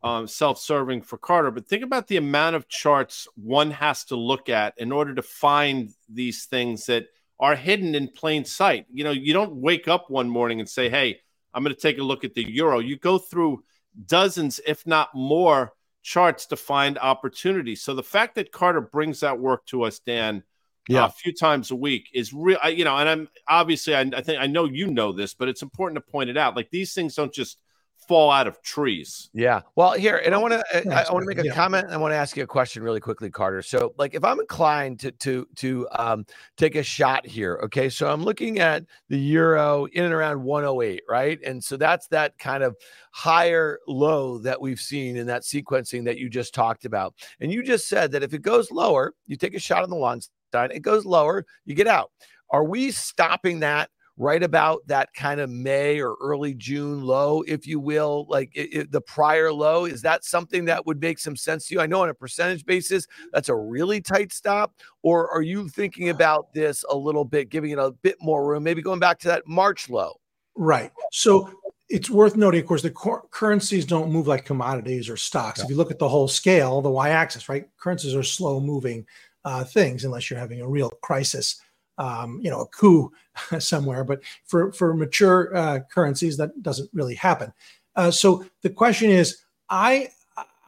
um, 0.01 0.27
self-serving 0.27 1.03
for 1.03 1.17
Carter, 1.17 1.51
but 1.51 1.67
think 1.67 1.83
about 1.83 2.07
the 2.07 2.17
amount 2.17 2.55
of 2.55 2.67
charts 2.67 3.27
one 3.35 3.71
has 3.71 4.03
to 4.05 4.15
look 4.15 4.49
at 4.49 4.73
in 4.77 4.91
order 4.91 5.13
to 5.13 5.21
find 5.21 5.91
these 6.09 6.45
things 6.45 6.87
that 6.87 7.07
are 7.39 7.55
hidden 7.55 7.95
in 7.95 8.07
plain 8.07 8.43
sight. 8.43 8.85
You 8.91 9.03
know, 9.03 9.11
you 9.11 9.33
don't 9.33 9.55
wake 9.55 9.87
up 9.87 10.09
one 10.09 10.29
morning 10.29 10.59
and 10.59 10.67
say, 10.67 10.89
"Hey, 10.89 11.19
I'm 11.53 11.63
going 11.63 11.75
to 11.75 11.81
take 11.81 11.97
a 11.97 12.03
look 12.03 12.23
at 12.23 12.33
the 12.33 12.49
euro." 12.49 12.79
You 12.79 12.97
go 12.97 13.17
through 13.17 13.63
dozens, 14.05 14.59
if 14.65 14.85
not 14.85 15.13
more, 15.13 15.73
charts 16.01 16.45
to 16.47 16.55
find 16.55 16.97
opportunities. 16.97 17.81
So 17.81 17.93
the 17.93 18.03
fact 18.03 18.35
that 18.35 18.51
Carter 18.51 18.81
brings 18.81 19.19
that 19.19 19.39
work 19.39 19.65
to 19.67 19.83
us, 19.83 19.99
Dan, 19.99 20.43
yeah. 20.87 21.03
Uh, 21.03 21.07
a 21.07 21.11
few 21.11 21.31
times 21.31 21.69
a 21.69 21.75
week 21.75 22.09
is 22.15 22.33
real. 22.33 22.57
You 22.67 22.83
know, 22.83 22.97
and 22.97 23.07
I'm 23.07 23.29
obviously 23.47 23.93
I, 23.93 24.01
I 24.01 24.21
think 24.21 24.41
I 24.41 24.47
know 24.47 24.65
you 24.65 24.87
know 24.87 25.11
this, 25.11 25.35
but 25.35 25.47
it's 25.47 25.61
important 25.61 26.03
to 26.03 26.11
point 26.11 26.31
it 26.31 26.37
out. 26.37 26.55
Like 26.55 26.71
these 26.71 26.95
things 26.95 27.13
don't 27.13 27.31
just 27.31 27.61
fall 28.07 28.31
out 28.31 28.47
of 28.47 28.61
trees. 28.61 29.29
Yeah. 29.33 29.61
Well, 29.75 29.93
here, 29.93 30.17
and 30.17 30.33
I 30.33 30.37
want 30.37 30.53
to 30.53 30.93
I, 30.93 31.03
I 31.03 31.13
want 31.13 31.23
to 31.23 31.27
make 31.27 31.39
a 31.39 31.45
yeah. 31.45 31.53
comment. 31.53 31.87
I 31.89 31.97
want 31.97 32.11
to 32.11 32.15
ask 32.15 32.35
you 32.35 32.43
a 32.43 32.47
question 32.47 32.81
really 32.81 32.99
quickly, 32.99 33.29
Carter. 33.29 33.61
So, 33.61 33.93
like, 33.97 34.15
if 34.15 34.23
I'm 34.23 34.39
inclined 34.39 34.99
to 35.01 35.11
to 35.11 35.47
to 35.57 35.87
um, 35.97 36.25
take 36.57 36.75
a 36.75 36.83
shot 36.83 37.25
here, 37.25 37.59
okay. 37.65 37.89
So 37.89 38.11
I'm 38.11 38.23
looking 38.23 38.59
at 38.59 38.83
the 39.09 39.17
euro 39.17 39.85
in 39.85 40.05
and 40.05 40.13
around 40.13 40.43
108, 40.43 41.03
right? 41.07 41.39
And 41.45 41.63
so 41.63 41.77
that's 41.77 42.07
that 42.07 42.37
kind 42.37 42.63
of 42.63 42.75
higher 43.11 43.79
low 43.87 44.39
that 44.39 44.59
we've 44.59 44.79
seen 44.79 45.15
in 45.15 45.27
that 45.27 45.43
sequencing 45.43 46.05
that 46.05 46.17
you 46.17 46.29
just 46.29 46.53
talked 46.53 46.85
about. 46.85 47.13
And 47.39 47.51
you 47.51 47.63
just 47.63 47.87
said 47.87 48.11
that 48.11 48.23
if 48.23 48.33
it 48.33 48.41
goes 48.41 48.71
lower, 48.71 49.13
you 49.27 49.35
take 49.35 49.55
a 49.55 49.59
shot 49.59 49.83
on 49.83 49.89
the 49.89 49.95
long 49.95 50.21
side. 50.51 50.71
It 50.71 50.81
goes 50.81 51.05
lower, 51.05 51.45
you 51.65 51.75
get 51.75 51.87
out. 51.87 52.11
Are 52.51 52.63
we 52.63 52.91
stopping 52.91 53.59
that 53.59 53.89
right 54.19 54.43
about 54.43 54.85
that 54.85 55.11
kind 55.13 55.39
of 55.39 55.49
May 55.49 55.99
or 56.01 56.15
early 56.21 56.53
June 56.53 57.01
low, 57.01 57.41
if 57.47 57.65
you 57.65 57.79
will, 57.79 58.25
like 58.29 58.51
it, 58.53 58.73
it, 58.73 58.91
the 58.91 58.99
prior 59.01 59.51
low? 59.51 59.85
Is 59.85 60.01
that 60.01 60.25
something 60.25 60.65
that 60.65 60.85
would 60.85 60.99
make 61.01 61.17
some 61.17 61.37
sense 61.37 61.67
to 61.67 61.75
you? 61.75 61.81
I 61.81 61.87
know 61.87 62.03
on 62.03 62.09
a 62.09 62.13
percentage 62.13 62.65
basis, 62.65 63.07
that's 63.31 63.47
a 63.49 63.55
really 63.55 64.01
tight 64.01 64.33
stop. 64.33 64.73
Or 65.01 65.31
are 65.31 65.41
you 65.41 65.69
thinking 65.69 66.09
about 66.09 66.53
this 66.53 66.83
a 66.89 66.95
little 66.95 67.23
bit, 67.23 67.49
giving 67.49 67.71
it 67.71 67.79
a 67.79 67.91
bit 67.91 68.17
more 68.21 68.45
room, 68.45 68.61
maybe 68.61 68.81
going 68.81 68.99
back 68.99 69.19
to 69.19 69.29
that 69.29 69.47
March 69.47 69.89
low? 69.89 70.19
Right. 70.55 70.91
So 71.13 71.49
it's 71.87 72.09
worth 72.09 72.35
noting, 72.35 72.59
of 72.59 72.67
course, 72.67 72.81
the 72.81 72.91
cor- 72.91 73.23
currencies 73.31 73.85
don't 73.85 74.11
move 74.11 74.27
like 74.27 74.43
commodities 74.43 75.09
or 75.09 75.15
stocks. 75.15 75.59
Yeah. 75.59 75.63
If 75.63 75.69
you 75.71 75.77
look 75.77 75.91
at 75.91 75.97
the 75.97 76.09
whole 76.09 76.27
scale, 76.27 76.81
the 76.81 76.89
y-axis, 76.91 77.47
right? 77.47 77.69
Currencies 77.77 78.13
are 78.13 78.23
slow-moving 78.23 79.07
uh, 79.45 79.63
things 79.63 80.03
unless 80.03 80.29
you're 80.29 80.37
having 80.37 80.59
a 80.59 80.67
real 80.67 80.89
crisis, 81.01 81.61
um, 81.99 82.39
you 82.41 82.49
know, 82.49 82.61
a 82.61 82.67
coup 82.67 83.11
somewhere. 83.59 84.03
But 84.03 84.21
for 84.45 84.71
for 84.71 84.95
mature 84.95 85.55
uh, 85.55 85.79
currencies, 85.91 86.37
that 86.37 86.63
doesn't 86.63 86.89
really 86.93 87.15
happen. 87.15 87.53
Uh, 87.95 88.11
so 88.11 88.45
the 88.61 88.69
question 88.69 89.11
is, 89.11 89.41
I. 89.69 90.09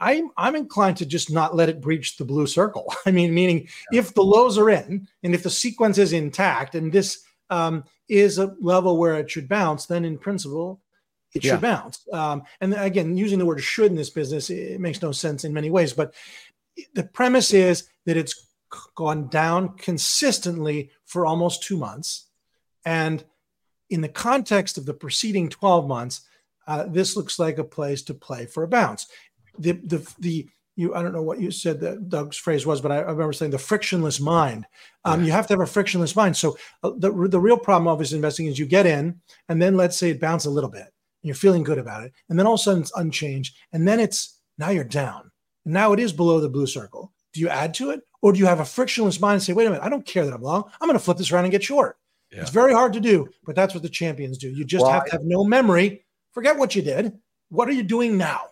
I'm, 0.04 0.30
I'm 0.36 0.56
inclined 0.56 0.96
to 0.96 1.06
just 1.06 1.30
not 1.30 1.54
let 1.54 1.68
it 1.68 1.80
breach 1.80 2.16
the 2.16 2.24
blue 2.24 2.48
circle. 2.48 2.92
I 3.06 3.12
mean, 3.12 3.32
meaning 3.32 3.68
yeah. 3.92 4.00
if 4.00 4.12
the 4.14 4.24
lows 4.24 4.58
are 4.58 4.68
in 4.68 5.06
and 5.22 5.32
if 5.32 5.44
the 5.44 5.48
sequence 5.48 5.96
is 5.96 6.12
intact 6.12 6.74
and 6.74 6.90
this 6.92 7.22
um, 7.50 7.84
is 8.08 8.38
a 8.38 8.56
level 8.60 8.96
where 8.96 9.14
it 9.20 9.30
should 9.30 9.48
bounce, 9.48 9.86
then 9.86 10.04
in 10.04 10.18
principle, 10.18 10.80
it 11.34 11.44
yeah. 11.44 11.52
should 11.52 11.60
bounce. 11.60 12.04
Um, 12.12 12.42
and 12.60 12.74
again, 12.74 13.16
using 13.16 13.38
the 13.38 13.46
word 13.46 13.62
should 13.62 13.90
in 13.90 13.96
this 13.96 14.10
business, 14.10 14.50
it 14.50 14.80
makes 14.80 15.02
no 15.02 15.12
sense 15.12 15.44
in 15.44 15.52
many 15.52 15.70
ways. 15.70 15.92
But 15.92 16.14
the 16.94 17.04
premise 17.04 17.52
is 17.54 17.88
that 18.06 18.16
it's 18.16 18.48
gone 18.94 19.28
down 19.28 19.76
consistently 19.76 20.90
for 21.04 21.26
almost 21.26 21.62
two 21.62 21.76
months. 21.76 22.28
And 22.84 23.24
in 23.90 24.00
the 24.00 24.08
context 24.08 24.78
of 24.78 24.86
the 24.86 24.94
preceding 24.94 25.48
12 25.48 25.86
months, 25.86 26.22
uh, 26.66 26.84
this 26.84 27.16
looks 27.16 27.38
like 27.38 27.58
a 27.58 27.64
place 27.64 28.02
to 28.02 28.14
play 28.14 28.46
for 28.46 28.62
a 28.62 28.68
bounce. 28.68 29.06
The, 29.58 29.72
the, 29.72 30.14
the, 30.18 30.48
you, 30.76 30.94
I 30.94 31.02
don't 31.02 31.12
know 31.12 31.22
what 31.22 31.40
you 31.40 31.50
said 31.50 31.80
that 31.80 32.08
Doug's 32.08 32.36
phrase 32.36 32.64
was, 32.64 32.80
but 32.80 32.92
I, 32.92 32.98
I 32.98 33.10
remember 33.10 33.32
saying 33.32 33.50
the 33.50 33.58
frictionless 33.58 34.20
mind. 34.20 34.66
Um, 35.04 35.20
yeah. 35.20 35.26
You 35.26 35.32
have 35.32 35.46
to 35.48 35.54
have 35.54 35.60
a 35.60 35.66
frictionless 35.66 36.16
mind. 36.16 36.36
So 36.36 36.56
uh, 36.82 36.92
the, 36.96 37.10
the 37.28 37.40
real 37.40 37.58
problem 37.58 37.88
of 37.88 38.12
investing 38.12 38.46
is 38.46 38.58
you 38.58 38.66
get 38.66 38.86
in, 38.86 39.20
and 39.48 39.60
then 39.60 39.76
let's 39.76 39.98
say 39.98 40.10
it 40.10 40.20
bounces 40.20 40.46
a 40.46 40.50
little 40.50 40.70
bit, 40.70 40.86
you're 41.22 41.34
feeling 41.34 41.62
good 41.62 41.78
about 41.78 42.04
it, 42.04 42.12
and 42.28 42.38
then 42.38 42.46
all 42.46 42.54
of 42.54 42.60
a 42.60 42.62
sudden 42.62 42.82
it's 42.82 42.96
unchanged, 42.96 43.54
and 43.72 43.86
then 43.86 44.00
it's 44.00 44.40
now 44.56 44.70
you're 44.70 44.84
down. 44.84 45.30
And 45.64 45.74
now 45.74 45.92
it 45.92 46.00
is 46.00 46.12
below 46.12 46.40
the 46.40 46.48
blue 46.48 46.66
circle. 46.66 47.12
Do 47.32 47.40
you 47.40 47.48
add 47.48 47.74
to 47.74 47.90
it, 47.90 48.00
or 48.20 48.32
do 48.32 48.38
you 48.38 48.46
have 48.46 48.60
a 48.60 48.64
frictionless 48.64 49.20
mind 49.20 49.34
and 49.34 49.42
say, 49.42 49.52
"Wait 49.52 49.66
a 49.66 49.70
minute, 49.70 49.84
I 49.84 49.88
don't 49.88 50.06
care 50.06 50.24
that 50.24 50.34
I'm 50.34 50.42
long. 50.42 50.64
I'm 50.80 50.88
going 50.88 50.98
to 50.98 51.04
flip 51.04 51.18
this 51.18 51.32
around 51.32 51.44
and 51.44 51.52
get 51.52 51.62
short." 51.62 51.96
Yeah. 52.30 52.40
It's 52.40 52.50
very 52.50 52.72
hard 52.72 52.94
to 52.94 53.00
do, 53.00 53.28
but 53.44 53.54
that's 53.54 53.74
what 53.74 53.82
the 53.82 53.88
champions 53.88 54.38
do. 54.38 54.48
You 54.48 54.64
just 54.64 54.82
well, 54.82 54.92
have 54.92 55.04
to 55.06 55.12
have 55.12 55.24
no 55.24 55.44
memory. 55.44 56.04
Forget 56.32 56.56
what 56.56 56.74
you 56.74 56.82
did. 56.82 57.12
What 57.50 57.68
are 57.68 57.72
you 57.72 57.82
doing 57.82 58.16
now? 58.16 58.42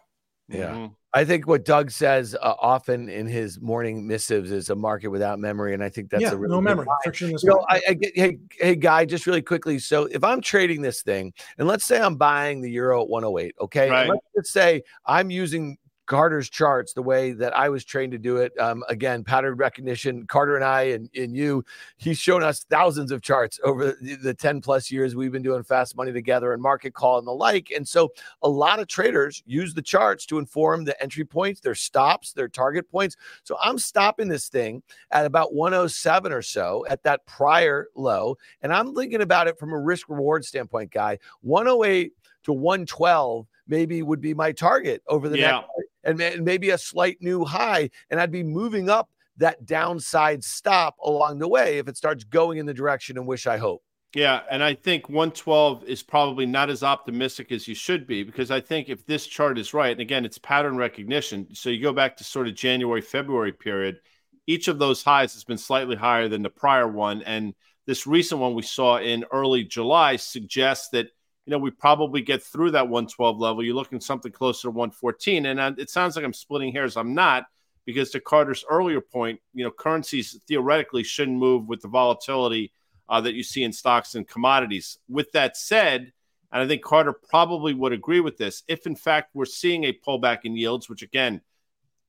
Yeah. 0.49 0.73
Mm-hmm. 0.73 0.87
I 1.13 1.25
think 1.25 1.49
what 1.49 1.65
Doug 1.65 1.91
says 1.91 2.37
uh, 2.41 2.55
often 2.61 3.09
in 3.09 3.27
his 3.27 3.61
morning 3.61 4.07
missives 4.07 4.53
is 4.53 4.71
a 4.71 4.77
market 4.77 5.09
without 5.09 5.41
memory, 5.41 5.75
and 5.75 5.83
I 5.83 5.89
think 5.89 6.09
that's 6.09 6.23
yeah, 6.23 6.33
a 6.33 6.37
really 6.37 6.55
no 6.55 6.61
memory. 6.61 6.87
You 7.19 7.37
know, 7.43 7.65
I, 7.69 7.83
I, 7.89 7.95
get 7.95 8.13
hey 8.15 8.39
hey 8.53 8.77
guy, 8.77 9.05
just 9.07 9.27
really 9.27 9.43
quickly. 9.43 9.81
So 9.81 10.05
if 10.05 10.23
I'm 10.23 10.41
trading 10.41 10.83
this 10.83 11.03
thing, 11.03 11.33
and 11.59 11.67
let's 11.67 11.85
say 11.85 12.01
I'm 12.01 12.15
buying 12.15 12.61
the 12.61 12.71
euro 12.71 13.03
at 13.03 13.09
108, 13.09 13.57
okay, 13.61 13.91
right. 13.91 14.11
let's 14.37 14.53
say 14.53 14.83
I'm 15.05 15.31
using 15.31 15.79
Carter's 16.11 16.51
charts 16.51 16.93
the 16.93 17.03
way 17.03 17.31
that 17.31 17.57
I 17.57 17.69
was 17.69 17.85
trained 17.85 18.11
to 18.11 18.19
do 18.19 18.39
it. 18.39 18.53
Um, 18.59 18.83
again, 18.89 19.23
pattern 19.23 19.55
recognition. 19.55 20.27
Carter 20.27 20.57
and 20.57 20.65
I 20.65 20.83
and, 20.83 21.09
and 21.15 21.37
you, 21.37 21.65
he's 21.99 22.19
shown 22.19 22.43
us 22.43 22.65
thousands 22.65 23.13
of 23.13 23.23
charts 23.23 23.61
over 23.63 23.93
the, 23.93 24.17
the 24.17 24.35
10 24.35 24.61
plus 24.61 24.91
years 24.91 25.15
we've 25.15 25.31
been 25.31 25.41
doing 25.41 25.63
fast 25.63 25.97
money 25.97 26.13
together 26.13 26.53
and 26.53 26.61
market 26.61 26.95
call 26.95 27.19
and 27.19 27.27
the 27.29 27.33
like. 27.33 27.71
And 27.71 27.87
so 27.87 28.11
a 28.43 28.49
lot 28.49 28.81
of 28.81 28.89
traders 28.89 29.41
use 29.47 29.73
the 29.73 29.83
charts 29.83 30.27
to 30.27 30.39
inform 30.39 30.83
the 30.83 31.01
entry 31.01 31.25
points, 31.25 31.61
their 31.61 31.77
stops, 31.77 32.33
their 32.33 32.49
target 32.49 32.91
points. 32.91 33.15
So 33.45 33.57
I'm 33.63 33.79
stopping 33.79 34.27
this 34.27 34.49
thing 34.49 34.83
at 35.13 35.27
about 35.27 35.55
107 35.55 36.33
or 36.33 36.43
so 36.43 36.85
at 36.91 37.05
that 37.05 37.25
prior 37.27 37.87
low. 37.95 38.37
And 38.63 38.73
I'm 38.73 38.97
thinking 38.97 39.23
about 39.23 39.47
it 39.47 39.61
from 39.61 39.73
a 39.73 39.79
risk 39.79 40.09
reward 40.09 40.45
standpoint, 40.45 40.91
guy. 40.91 41.21
108 41.43 42.13
to 42.43 42.53
112 42.53 43.47
maybe 43.69 44.03
would 44.03 44.21
be 44.21 44.35
my 44.35 44.51
target 44.51 45.05
over 45.07 45.29
the 45.29 45.39
yeah. 45.39 45.53
next 45.53 45.69
and 46.05 46.19
maybe 46.45 46.71
a 46.71 46.79
slight 46.79 47.19
new 47.21 47.45
high 47.45 47.91
and 48.11 48.21
I'd 48.21 48.33
be 48.33 48.43
moving 48.43 48.89
up 48.89 49.11
that 49.37 49.65
downside 49.67 50.45
stop 50.45 50.97
along 51.03 51.39
the 51.39 51.49
way 51.49 51.79
if 51.79 51.89
it 51.89 51.97
starts 51.97 52.25
going 52.25 52.59
in 52.59 52.67
the 52.67 52.75
direction 52.75 53.17
and 53.17 53.27
wish 53.27 53.47
I 53.47 53.57
hope. 53.57 53.83
Yeah, 54.15 54.41
and 54.51 54.63
I 54.63 54.75
think 54.75 55.09
112 55.09 55.85
is 55.85 56.03
probably 56.03 56.45
not 56.45 56.69
as 56.69 56.83
optimistic 56.83 57.53
as 57.53 57.69
you 57.69 57.77
should 57.77 58.09
be 58.09 58.25
because 58.25 58.51
I 58.51 58.61
think 58.61 58.89
if 58.89 59.07
this 59.07 59.27
chart 59.27 59.57
is 59.57 59.73
right, 59.73 59.93
and 59.93 60.01
again, 60.01 60.25
it's 60.25 60.37
pattern 60.37 60.77
recognition. 60.77 61.55
So 61.55 61.71
you 61.71 61.81
go 61.81 61.93
back 61.93 62.17
to 62.17 62.25
sort 62.25 62.49
of 62.49 62.57
January, 62.57 63.03
February 63.03 63.53
period, 63.53 64.01
each 64.49 64.67
of 64.67 64.81
those 64.81 65.05
highs 65.05 65.35
has 65.35 65.45
been 65.45 65.59
slightly 65.59 65.95
higher 65.95 66.29
than 66.29 66.43
the 66.43 66.51
prior 66.51 66.89
one. 66.89 67.23
And 67.23 67.55
this 67.87 68.05
recent 68.05 68.41
one 68.41 68.55
we 68.55 68.63
saw 68.63 68.99
in 68.99 69.25
early 69.31 69.63
July 69.63 70.17
suggests 70.17 70.89
that 70.89 71.11
you 71.51 71.57
know, 71.57 71.63
we 71.63 71.73
probably 71.73 72.23
get 72.23 72.45
through 72.45 72.71
that 72.71 72.87
112 72.89 73.41
level. 73.41 73.65
You're 73.65 73.75
looking 73.75 74.01
something 74.01 74.31
closer 74.31 74.69
to 74.69 74.71
114. 74.71 75.47
And 75.47 75.59
uh, 75.59 75.73
it 75.79 75.91
sounds 75.91 76.15
like 76.15 76.25
I'm 76.25 76.33
splitting 76.33 76.73
hairs. 76.73 76.97
I'm 76.97 77.13
not, 77.13 77.47
because 77.85 78.11
to 78.11 78.21
Carter's 78.21 78.65
earlier 78.71 79.01
point, 79.01 79.41
you 79.53 79.65
know, 79.65 79.73
currencies 79.73 80.41
theoretically 80.47 81.03
shouldn't 81.03 81.37
move 81.37 81.67
with 81.67 81.81
the 81.81 81.89
volatility 81.89 82.73
uh, 83.09 83.21
that 83.23 83.35
you 83.35 83.43
see 83.43 83.65
in 83.65 83.73
stocks 83.73 84.15
and 84.15 84.29
commodities. 84.29 84.99
With 85.09 85.33
that 85.33 85.57
said, 85.57 86.13
and 86.53 86.63
I 86.63 86.69
think 86.69 86.85
Carter 86.85 87.13
probably 87.13 87.75
would 87.75 87.93
agree 87.93 88.21
with 88.21 88.37
this, 88.37 88.63
if 88.69 88.87
in 88.87 88.95
fact 88.95 89.31
we're 89.35 89.45
seeing 89.45 89.83
a 89.83 89.93
pullback 90.07 90.43
in 90.45 90.57
yields, 90.57 90.89
which 90.89 91.03
again, 91.03 91.41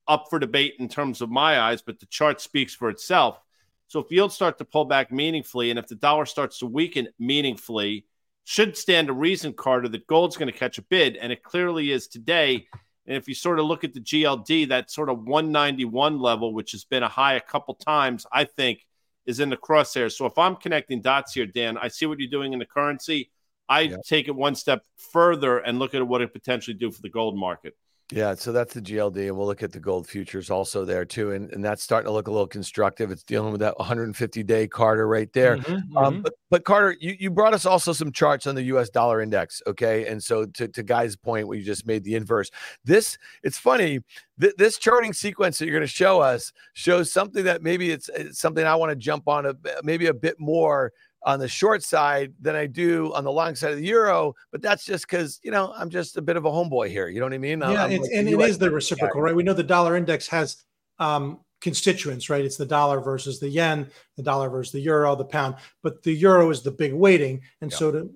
up 0.08 0.28
for 0.30 0.38
debate 0.38 0.76
in 0.78 0.88
terms 0.88 1.20
of 1.20 1.32
my 1.32 1.60
eyes, 1.60 1.82
but 1.82 2.00
the 2.00 2.06
chart 2.06 2.42
speaks 2.42 2.76
for 2.76 2.90
itself. 2.90 3.40
So 3.88 4.02
if 4.02 4.12
yields 4.12 4.36
start 4.36 4.60
to 4.60 4.66
pull 4.66 4.86
back 4.86 5.12
meaningfully, 5.12 5.72
and 5.72 5.80
if 5.80 5.88
the 5.88 5.96
dollar 5.96 6.28
starts 6.28 6.60
to 6.60 6.68
weaken 6.68 7.08
meaningfully, 7.18 8.06
should 8.52 8.76
stand 8.76 9.10
a 9.10 9.14
reason, 9.14 9.54
Carter, 9.54 9.88
that 9.88 10.06
gold's 10.08 10.36
going 10.36 10.52
to 10.52 10.58
catch 10.58 10.78
a 10.78 10.82
bid, 10.82 11.16
and 11.16 11.32
it 11.32 11.42
clearly 11.42 11.90
is 11.90 12.10
today. 12.10 12.68
And 13.08 13.16
if 13.16 13.30
you 13.30 13.34
sort 13.34 13.60
of 13.60 13.66
look 13.66 13.86
at 13.86 13.94
the 13.94 14.02
GLD, 14.02 14.68
that 14.68 14.92
sort 14.92 15.08
of 15.08 15.24
191 15.24 16.20
level, 16.20 16.54
which 16.54 16.74
has 16.74 16.84
been 16.84 17.02
a 17.02 17.08
high 17.08 17.36
a 17.36 17.40
couple 17.40 17.76
times, 17.76 18.26
I 18.30 18.44
think 18.44 18.86
is 19.26 19.40
in 19.40 19.50
the 19.50 19.56
crosshairs. 19.56 20.18
So 20.18 20.26
if 20.26 20.38
I'm 20.38 20.58
connecting 20.58 21.02
dots 21.02 21.34
here, 21.34 21.46
Dan, 21.46 21.78
I 21.78 21.88
see 21.88 22.06
what 22.06 22.20
you're 22.20 22.30
doing 22.30 22.52
in 22.52 22.60
the 22.60 22.66
currency. 22.66 23.32
I 23.70 23.82
yep. 23.82 24.02
take 24.06 24.28
it 24.28 24.36
one 24.36 24.56
step 24.56 24.84
further 25.14 25.60
and 25.60 25.80
look 25.80 25.96
at 25.96 26.06
what 26.06 26.22
it 26.22 26.34
potentially 26.34 26.76
do 26.76 26.92
for 26.92 27.02
the 27.02 27.10
gold 27.10 27.38
market. 27.38 27.78
Yeah, 28.12 28.36
so 28.36 28.52
that's 28.52 28.74
the 28.74 28.82
GLD, 28.82 29.28
and 29.28 29.38
we'll 29.38 29.48
look 29.48 29.64
at 29.64 29.72
the 29.72 29.80
gold 29.80 30.06
futures 30.06 30.50
also 30.50 30.84
there 30.84 31.06
too, 31.06 31.32
and, 31.32 31.50
and 31.54 31.64
that's 31.64 31.82
starting 31.82 32.08
to 32.08 32.12
look 32.12 32.28
a 32.28 32.32
little 32.32 32.48
constructive. 32.48 33.10
It's 33.10 33.24
dealing 33.24 33.54
with 33.54 33.62
that 33.62 33.80
150 33.80 34.44
day 34.44 34.68
Carter 34.68 35.08
right 35.08 35.32
there. 35.32 35.58
Mm-hmm, 35.58 35.98
um, 35.98 36.14
mm-hmm. 36.14 36.22
But, 36.22 36.34
but 36.50 36.66
Carter, 36.66 36.98
you, 37.00 37.16
you 37.18 37.32
brought 37.32 37.54
us 37.54 37.66
also 37.66 37.94
some 37.94 38.12
charts 38.12 38.48
on 38.48 38.56
the 38.56 38.64
U.S. 38.64 38.90
dollar 38.90 39.22
index, 39.22 39.62
okay? 39.66 40.08
And 40.08 40.22
so 40.22 40.46
to, 40.46 40.68
to 40.68 40.84
Guy's 40.84 41.16
point, 41.16 41.48
we 41.48 41.64
just 41.64 41.88
made 41.88 42.04
the 42.04 42.16
inverse. 42.16 42.52
This 42.84 43.18
it's 43.44 43.58
funny. 43.58 44.02
Th- 44.40 44.54
this 44.58 44.78
charting 44.78 45.14
sequence 45.14 45.58
that 45.60 45.66
you're 45.66 45.78
going 45.78 45.82
to 45.82 45.88
show 45.88 46.20
us 46.20 46.52
shows 46.74 47.12
something 47.14 47.46
that 47.46 47.64
maybe 47.64 47.92
it's, 47.92 48.10
it's 48.10 48.40
something 48.40 48.66
I 48.66 48.76
want 48.76 48.90
to 48.90 48.98
jump 48.98 49.30
on 49.30 49.46
a 49.46 49.56
maybe 49.84 50.08
a 50.08 50.14
bit 50.14 50.38
more 50.38 50.92
on 51.24 51.40
the 51.40 51.48
short 51.48 51.84
side 51.84 52.34
than 52.40 52.56
I 52.56 52.66
do 52.66 53.14
on 53.14 53.24
the 53.24 53.32
long 53.32 53.56
side 53.56 53.72
of 53.72 53.78
the 53.78 53.86
euro. 53.86 54.34
But 54.52 54.62
that's 54.62 54.86
just 54.86 55.08
because 55.08 55.40
you 55.44 55.52
know 55.52 55.74
I'm 55.76 55.90
just 55.90 56.18
a 56.18 56.22
bit 56.22 56.38
of 56.38 56.46
a 56.46 56.50
homeboy 56.50 56.90
here. 56.90 57.08
You 57.08 57.20
know 57.20 57.26
what 57.26 57.34
I 57.34 57.38
mean? 57.38 57.60
Yeah, 57.60 57.84
like 57.84 58.02
and 58.14 58.28
it 58.28 58.40
is 58.40 58.58
the 58.58 58.72
reciprocal, 58.72 59.22
right? 59.22 59.36
We 59.36 59.44
know 59.44 59.54
the 59.54 59.64
dollar 59.64 59.96
index 59.96 60.28
has 60.28 60.64
um, 61.00 61.40
constituents, 61.62 62.30
right? 62.30 62.44
It's 62.44 62.58
the 62.58 62.66
dollar 62.66 63.00
versus 63.00 63.40
the 63.40 63.50
yen, 63.50 63.90
the 64.18 64.24
dollar 64.24 64.50
versus 64.50 64.74
the 64.74 64.80
euro, 64.80 65.16
the 65.16 65.26
pound. 65.26 65.56
But 65.84 66.04
the 66.04 66.12
euro 66.12 66.50
is 66.50 66.64
the 66.64 66.72
big 66.72 66.94
weighting, 66.94 67.42
and 67.62 67.72
yeah. 67.72 67.78
so 67.78 67.92
to 67.92 68.10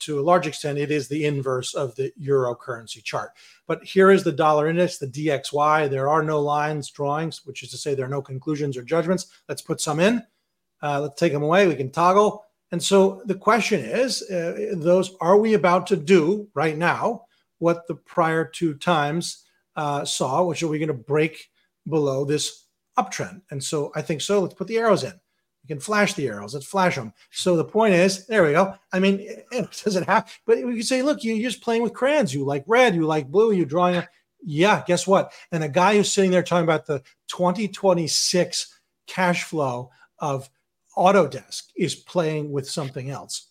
to 0.00 0.20
a 0.20 0.22
large 0.22 0.46
extent, 0.46 0.78
it 0.78 0.90
is 0.90 1.08
the 1.08 1.24
inverse 1.24 1.74
of 1.74 1.94
the 1.96 2.12
euro 2.16 2.54
currency 2.54 3.00
chart. 3.00 3.32
But 3.66 3.84
here 3.84 4.10
is 4.10 4.24
the 4.24 4.32
dollar 4.32 4.68
index, 4.68 4.98
the 4.98 5.06
DXY. 5.06 5.90
There 5.90 6.08
are 6.08 6.22
no 6.22 6.40
lines, 6.40 6.90
drawings, 6.90 7.44
which 7.44 7.62
is 7.62 7.70
to 7.70 7.76
say 7.76 7.94
there 7.94 8.06
are 8.06 8.08
no 8.08 8.22
conclusions 8.22 8.76
or 8.76 8.82
judgments. 8.82 9.26
Let's 9.48 9.62
put 9.62 9.80
some 9.80 10.00
in. 10.00 10.24
Uh, 10.82 11.00
let's 11.00 11.18
take 11.18 11.32
them 11.32 11.42
away. 11.42 11.66
We 11.66 11.76
can 11.76 11.90
toggle. 11.90 12.44
And 12.72 12.82
so 12.82 13.22
the 13.26 13.34
question 13.34 13.80
is, 13.80 14.22
uh, 14.30 14.72
those 14.74 15.14
are 15.20 15.36
we 15.36 15.54
about 15.54 15.86
to 15.88 15.96
do 15.96 16.48
right 16.54 16.76
now 16.76 17.26
what 17.58 17.86
the 17.86 17.94
prior 17.94 18.44
two 18.44 18.74
times 18.74 19.44
uh, 19.76 20.04
saw, 20.04 20.42
which 20.42 20.62
are 20.62 20.68
we 20.68 20.78
going 20.78 20.88
to 20.88 20.94
break 20.94 21.50
below 21.88 22.24
this 22.24 22.66
uptrend? 22.98 23.42
And 23.50 23.62
so 23.62 23.92
I 23.94 24.02
think 24.02 24.22
so. 24.22 24.40
Let's 24.40 24.54
put 24.54 24.66
the 24.66 24.78
arrows 24.78 25.04
in. 25.04 25.12
We 25.62 25.68
can 25.68 25.80
flash 25.80 26.14
the 26.14 26.26
arrows. 26.26 26.54
Let's 26.54 26.66
flash 26.66 26.96
them. 26.96 27.12
So 27.30 27.56
the 27.56 27.64
point 27.64 27.94
is, 27.94 28.26
there 28.26 28.42
we 28.42 28.52
go. 28.52 28.74
I 28.92 28.98
mean, 28.98 29.20
it 29.52 29.82
doesn't 29.84 30.08
have, 30.08 30.32
but 30.46 30.56
we 30.56 30.74
can 30.74 30.82
say, 30.82 31.02
look, 31.02 31.22
you're 31.22 31.38
just 31.38 31.62
playing 31.62 31.82
with 31.82 31.94
crayons. 31.94 32.34
You 32.34 32.44
like 32.44 32.64
red, 32.66 32.94
you 32.94 33.06
like 33.06 33.30
blue, 33.30 33.52
you're 33.52 33.66
drawing. 33.66 33.96
A, 33.96 34.08
yeah, 34.44 34.82
guess 34.86 35.06
what? 35.06 35.32
And 35.52 35.62
a 35.62 35.68
guy 35.68 35.96
who's 35.96 36.10
sitting 36.10 36.30
there 36.30 36.42
talking 36.42 36.64
about 36.64 36.86
the 36.86 37.02
2026 37.28 38.80
cash 39.06 39.44
flow 39.44 39.90
of 40.18 40.50
Autodesk 40.96 41.64
is 41.76 41.94
playing 41.94 42.52
with 42.52 42.68
something 42.68 43.10
else. 43.10 43.48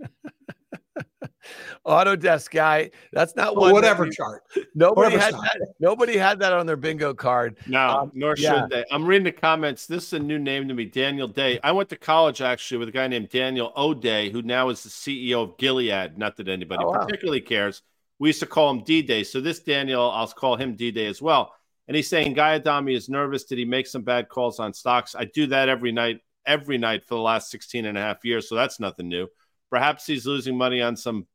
Autodesk 1.86 2.50
guy. 2.50 2.90
That's 3.12 3.36
not 3.36 3.56
one. 3.56 3.72
Whatever 3.72 4.08
chart. 4.08 4.42
Nobody 4.74 5.16
whatever 5.16 5.20
had 5.20 5.34
that. 5.34 5.74
Nobody 5.80 6.16
had 6.16 6.38
that 6.40 6.52
on 6.52 6.66
their 6.66 6.76
bingo 6.76 7.12
card. 7.12 7.58
No, 7.66 7.88
um, 7.88 8.12
nor 8.14 8.34
yeah. 8.38 8.62
should 8.62 8.70
they. 8.70 8.84
I'm 8.90 9.04
reading 9.04 9.24
the 9.24 9.32
comments. 9.32 9.86
This 9.86 10.04
is 10.04 10.12
a 10.14 10.18
new 10.18 10.38
name 10.38 10.68
to 10.68 10.74
me, 10.74 10.86
Daniel 10.86 11.28
Day. 11.28 11.60
I 11.62 11.72
went 11.72 11.88
to 11.90 11.96
college 11.96 12.40
actually 12.40 12.78
with 12.78 12.88
a 12.88 12.92
guy 12.92 13.06
named 13.08 13.28
Daniel 13.28 13.72
O'Day, 13.76 14.30
who 14.30 14.42
now 14.42 14.70
is 14.70 14.82
the 14.82 14.88
CEO 14.88 15.42
of 15.42 15.58
Gilead. 15.58 16.16
Not 16.16 16.36
that 16.36 16.48
anybody 16.48 16.82
oh, 16.84 16.90
wow. 16.90 17.04
particularly 17.04 17.40
cares. 17.40 17.82
We 18.18 18.28
used 18.28 18.40
to 18.40 18.46
call 18.46 18.70
him 18.70 18.82
D 18.84 19.02
Day. 19.02 19.24
So 19.24 19.40
this 19.40 19.58
Daniel, 19.60 20.10
I'll 20.10 20.26
call 20.28 20.56
him 20.56 20.76
D 20.76 20.90
Day 20.90 21.06
as 21.06 21.20
well. 21.20 21.52
And 21.86 21.94
he's 21.94 22.08
saying 22.08 22.32
Guy 22.32 22.54
Adami 22.54 22.94
is 22.94 23.08
nervous. 23.08 23.44
Did 23.44 23.58
he 23.58 23.66
make 23.66 23.86
some 23.86 24.02
bad 24.02 24.28
calls 24.28 24.58
on 24.58 24.72
stocks? 24.72 25.14
I 25.14 25.26
do 25.26 25.46
that 25.48 25.68
every 25.68 25.92
night, 25.92 26.20
every 26.46 26.78
night 26.78 27.04
for 27.04 27.14
the 27.14 27.20
last 27.20 27.50
16 27.50 27.86
and 27.86 27.98
a 27.98 28.00
half 28.00 28.24
years. 28.24 28.48
So 28.48 28.54
that's 28.54 28.80
nothing 28.80 29.08
new. 29.08 29.28
Perhaps 29.70 30.06
he's 30.06 30.26
losing 30.26 30.56
money 30.56 30.80
on 30.82 30.96
some 30.96 31.26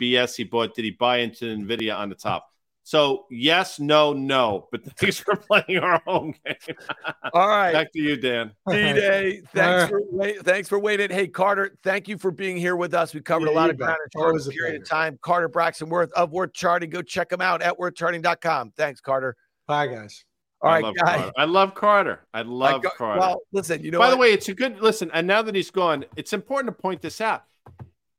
BS 0.00 0.36
he 0.36 0.44
bought. 0.44 0.74
Did 0.74 0.84
he 0.84 0.90
buy 0.90 1.18
into 1.18 1.44
Nvidia 1.44 1.96
on 1.96 2.08
the 2.08 2.14
top? 2.14 2.48
So 2.84 3.26
yes, 3.30 3.78
no, 3.78 4.12
no. 4.12 4.68
But 4.72 4.84
thanks 4.98 5.18
for 5.18 5.36
playing 5.36 5.80
our 5.80 6.02
home 6.04 6.34
game. 6.44 6.76
All 7.32 7.48
right, 7.48 7.72
back 7.72 7.92
to 7.92 8.00
you, 8.00 8.16
Dan. 8.16 8.52
D 8.68 8.74
Day, 8.74 9.42
thanks 9.54 9.90
for 9.90 10.00
wait, 10.10 10.42
thanks 10.42 10.68
for 10.68 10.78
waiting. 10.78 11.10
Hey, 11.10 11.28
Carter, 11.28 11.78
thank 11.84 12.08
you 12.08 12.18
for 12.18 12.30
being 12.30 12.56
here 12.56 12.76
with 12.76 12.94
us. 12.94 13.14
We 13.14 13.20
covered 13.20 13.46
yeah, 13.46 13.52
a 13.52 13.54
lot 13.54 13.70
of 13.70 13.78
ground 13.78 13.98
in 14.14 14.20
a 14.20 14.40
short 14.40 14.54
period 14.54 14.82
of 14.82 14.88
time. 14.88 15.18
Carter 15.22 15.48
Braxton 15.48 15.88
Worth 15.88 16.12
of 16.12 16.32
Worth 16.32 16.52
Charting. 16.52 16.90
Go 16.90 17.02
check 17.02 17.32
him 17.32 17.40
out 17.40 17.62
at 17.62 17.78
worthcharting.com. 17.78 18.72
Thanks, 18.76 19.00
Carter. 19.00 19.36
Bye, 19.66 19.86
guys. 19.86 20.24
All 20.62 20.70
I 20.70 20.74
right, 20.74 20.84
love 20.84 20.94
guys. 20.94 21.16
Carter. 21.16 21.32
I 21.36 21.44
love 21.44 21.74
Carter. 21.74 22.20
I 22.32 22.42
love 22.42 22.74
I 22.74 22.78
go, 22.78 22.90
Carter. 22.96 23.20
Well, 23.20 23.42
listen, 23.52 23.82
you 23.82 23.90
know. 23.90 23.98
By 23.98 24.06
what? 24.06 24.10
the 24.12 24.16
way, 24.18 24.32
it's 24.32 24.48
a 24.48 24.54
good 24.54 24.80
listen. 24.80 25.10
And 25.12 25.26
now 25.26 25.42
that 25.42 25.54
he's 25.54 25.70
gone, 25.70 26.04
it's 26.16 26.32
important 26.32 26.76
to 26.76 26.80
point 26.80 27.02
this 27.02 27.20
out 27.20 27.44